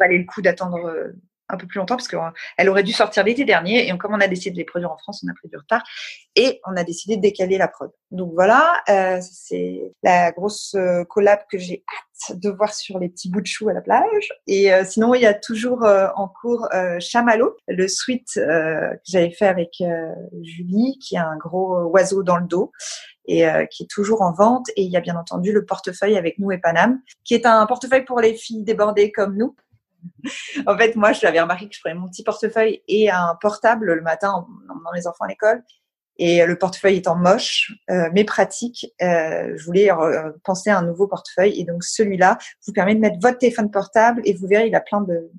Valait 0.00 0.18
le 0.18 0.24
coup 0.24 0.42
d'attendre 0.42 0.86
euh, 0.86 1.12
un 1.50 1.56
peu 1.56 1.66
plus 1.66 1.78
longtemps 1.78 1.96
parce 1.96 2.08
qu'elle 2.08 2.68
aurait 2.68 2.82
dû 2.82 2.92
sortir 2.92 3.24
l'été 3.24 3.44
dernier 3.44 3.88
et 3.88 3.98
comme 3.98 4.14
on 4.14 4.20
a 4.20 4.28
décidé 4.28 4.52
de 4.52 4.56
les 4.56 4.64
produire 4.64 4.90
en 4.90 4.98
France, 4.98 5.24
on 5.26 5.30
a 5.30 5.34
pris 5.34 5.48
du 5.48 5.56
retard 5.56 5.82
et 6.36 6.60
on 6.66 6.76
a 6.76 6.84
décidé 6.84 7.16
de 7.16 7.22
décaler 7.22 7.58
la 7.58 7.68
prod. 7.68 7.90
Donc 8.10 8.32
voilà, 8.34 8.82
euh, 8.88 9.18
c'est 9.20 9.92
la 10.02 10.32
grosse 10.32 10.74
euh, 10.74 11.04
collab 11.04 11.40
que 11.50 11.58
j'ai 11.58 11.84
hâte 11.88 12.38
de 12.38 12.50
voir 12.50 12.74
sur 12.74 12.98
les 12.98 13.08
petits 13.08 13.30
bouts 13.30 13.40
de 13.40 13.46
choux 13.46 13.68
à 13.68 13.72
la 13.72 13.80
plage. 13.80 14.30
Et 14.46 14.72
euh, 14.72 14.84
sinon, 14.84 15.14
il 15.14 15.22
y 15.22 15.26
a 15.26 15.34
toujours 15.34 15.84
euh, 15.84 16.08
en 16.16 16.28
cours 16.28 16.68
Chamallow, 16.98 17.56
le 17.66 17.88
suite 17.88 18.34
que 18.34 18.98
j'avais 19.04 19.30
fait 19.30 19.46
avec 19.46 19.82
Julie, 20.42 20.98
qui 20.98 21.16
a 21.16 21.26
un 21.26 21.36
gros 21.36 21.82
oiseau 21.84 22.22
dans 22.22 22.36
le 22.36 22.46
dos 22.46 22.72
et 23.26 23.44
qui 23.70 23.84
est 23.84 23.90
toujours 23.90 24.22
en 24.22 24.32
vente. 24.32 24.68
Et 24.76 24.82
il 24.82 24.90
y 24.90 24.96
a 24.96 25.00
bien 25.00 25.16
entendu 25.16 25.52
le 25.52 25.64
portefeuille 25.64 26.16
avec 26.16 26.38
nous 26.38 26.52
et 26.52 26.58
Paname, 26.58 27.00
qui 27.24 27.34
est 27.34 27.46
un 27.46 27.64
portefeuille 27.66 28.04
pour 28.04 28.20
les 28.20 28.34
filles 28.34 28.64
débordées 28.64 29.12
comme 29.12 29.36
nous 29.36 29.54
en 30.66 30.76
fait, 30.76 30.96
moi, 30.96 31.12
je 31.12 31.20
l'avais 31.22 31.40
remarqué 31.40 31.68
que 31.68 31.74
je 31.74 31.80
prenais 31.80 31.94
mon 31.94 32.08
petit 32.08 32.22
portefeuille 32.22 32.82
et 32.88 33.10
un 33.10 33.36
portable 33.40 33.92
le 33.94 34.02
matin 34.02 34.30
en 34.30 34.46
emmenant 34.72 34.92
mes 34.94 35.06
enfants 35.06 35.24
à 35.24 35.28
l'école. 35.28 35.62
Et 36.22 36.44
le 36.44 36.58
portefeuille 36.58 36.98
étant 36.98 37.16
moche, 37.16 37.72
euh, 37.88 38.10
mais 38.12 38.24
pratique, 38.24 38.86
euh, 39.00 39.54
je 39.56 39.64
voulais 39.64 39.90
euh, 39.90 40.32
penser 40.44 40.68
à 40.68 40.76
un 40.76 40.82
nouveau 40.82 41.06
portefeuille. 41.06 41.58
Et 41.58 41.64
donc, 41.64 41.82
celui-là 41.82 42.36
vous 42.66 42.74
permet 42.74 42.94
de 42.94 43.00
mettre 43.00 43.16
votre 43.22 43.38
téléphone 43.38 43.70
portable 43.70 44.20
et 44.26 44.34
vous 44.34 44.46
verrez, 44.46 44.66
il 44.66 44.74
a 44.74 44.82
plein 44.82 45.00
de 45.00 45.30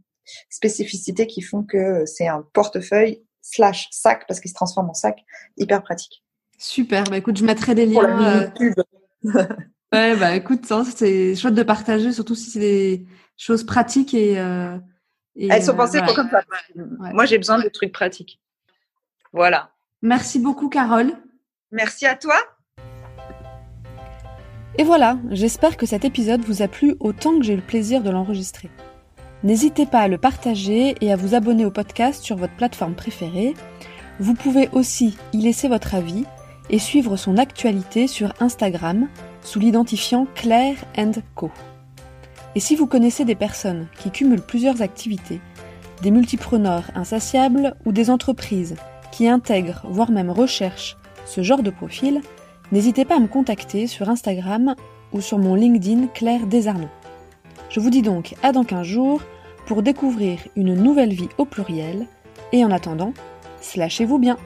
spécificités 0.50 1.28
qui 1.28 1.43
font 1.43 1.62
que 1.62 2.04
c'est 2.08 2.28
un 2.28 2.43
portefeuille 2.54 3.21
slash 3.43 3.89
sac 3.91 4.26
parce 4.28 4.39
qu'il 4.39 4.50
se 4.50 4.56
transforme 4.56 4.89
en 4.89 4.95
sac 4.95 5.24
hyper 5.56 5.84
pratique. 5.84 6.24
Super. 6.58 7.04
Bah, 7.04 7.17
écoute, 7.17 7.38
je 7.38 7.45
mettrai 7.45 7.76
des 7.76 7.86
liens. 7.86 8.52
ouais, 9.93 10.15
bah 10.15 10.36
écoute, 10.36 10.65
c'est 10.95 11.36
chouette 11.36 11.54
de 11.54 11.63
partager, 11.63 12.12
surtout 12.12 12.34
si 12.34 12.50
c'est 12.50 12.60
des 12.60 13.06
choses 13.41 13.63
pratiques 13.63 14.13
et. 14.13 14.39
Euh, 14.39 14.77
Elles 15.36 15.63
sont 15.63 15.75
pensées 15.75 16.01
pour 16.01 16.13
comme 16.13 16.30
ça. 16.30 16.43
Moi, 16.75 17.25
j'ai 17.25 17.38
besoin 17.38 17.60
de 17.60 17.67
trucs 17.69 17.91
pratiques. 17.91 18.39
Voilà. 19.34 19.71
Merci 20.01 20.39
beaucoup, 20.39 20.69
Carole. 20.69 21.13
Merci 21.71 22.06
à 22.06 22.15
toi. 22.15 22.36
Et 24.77 24.84
voilà, 24.84 25.17
j'espère 25.30 25.75
que 25.75 25.86
cet 25.86 26.06
épisode 26.06 26.41
vous 26.41 26.62
a 26.62 26.67
plu 26.67 26.95
autant 26.99 27.38
que 27.38 27.43
j'ai 27.43 27.54
eu 27.54 27.58
le 27.58 27.62
plaisir 27.62 28.04
de 28.04 28.10
l'enregistrer. 28.10 28.69
N'hésitez 29.43 29.86
pas 29.86 29.99
à 29.99 30.08
le 30.08 30.17
partager 30.17 30.95
et 31.01 31.12
à 31.12 31.15
vous 31.15 31.34
abonner 31.34 31.65
au 31.65 31.71
podcast 31.71 32.23
sur 32.23 32.38
votre 32.38 32.56
plateforme 32.56 32.95
préférée. 32.95 33.54
Vous 34.19 34.34
pouvez 34.34 34.69
aussi 34.71 35.17
y 35.34 35.41
laisser 35.41 35.67
votre 35.67 35.95
avis 35.95 36.25
et 36.69 36.80
suivre 36.80 37.17
son 37.17 37.38
actualité 37.38 38.08
sur 38.08 38.34
Instagram 38.39 39.08
sous 39.41 39.60
l'identifiant 39.60 40.27
Claire 40.36 40.77
Co. 41.36 41.51
Et 42.55 42.59
si 42.59 42.75
vous 42.75 42.87
connaissez 42.87 43.25
des 43.25 43.35
personnes 43.35 43.87
qui 43.97 44.11
cumulent 44.11 44.41
plusieurs 44.41 44.81
activités, 44.81 45.39
des 46.01 46.11
multipreneurs 46.11 46.83
insatiables 46.95 47.75
ou 47.85 47.91
des 47.91 48.09
entreprises 48.09 48.75
qui 49.11 49.27
intègrent, 49.27 49.85
voire 49.85 50.11
même 50.11 50.29
recherchent 50.29 50.97
ce 51.25 51.43
genre 51.43 51.63
de 51.63 51.69
profil, 51.69 52.21
n'hésitez 52.71 53.05
pas 53.05 53.15
à 53.15 53.19
me 53.19 53.27
contacter 53.27 53.87
sur 53.87 54.09
Instagram 54.09 54.75
ou 55.13 55.21
sur 55.21 55.37
mon 55.37 55.55
LinkedIn 55.55 56.07
Claire 56.07 56.47
Desarnons. 56.47 56.89
Je 57.69 57.79
vous 57.79 57.89
dis 57.89 58.01
donc 58.01 58.35
à 58.43 58.51
dans 58.51 58.63
15 58.63 58.85
jours 58.85 59.21
pour 59.65 59.81
découvrir 59.81 60.39
une 60.55 60.73
nouvelle 60.73 61.13
vie 61.13 61.29
au 61.37 61.45
pluriel 61.45 62.07
et 62.51 62.65
en 62.65 62.71
attendant, 62.71 63.13
slashez-vous 63.61 64.19
bien. 64.19 64.37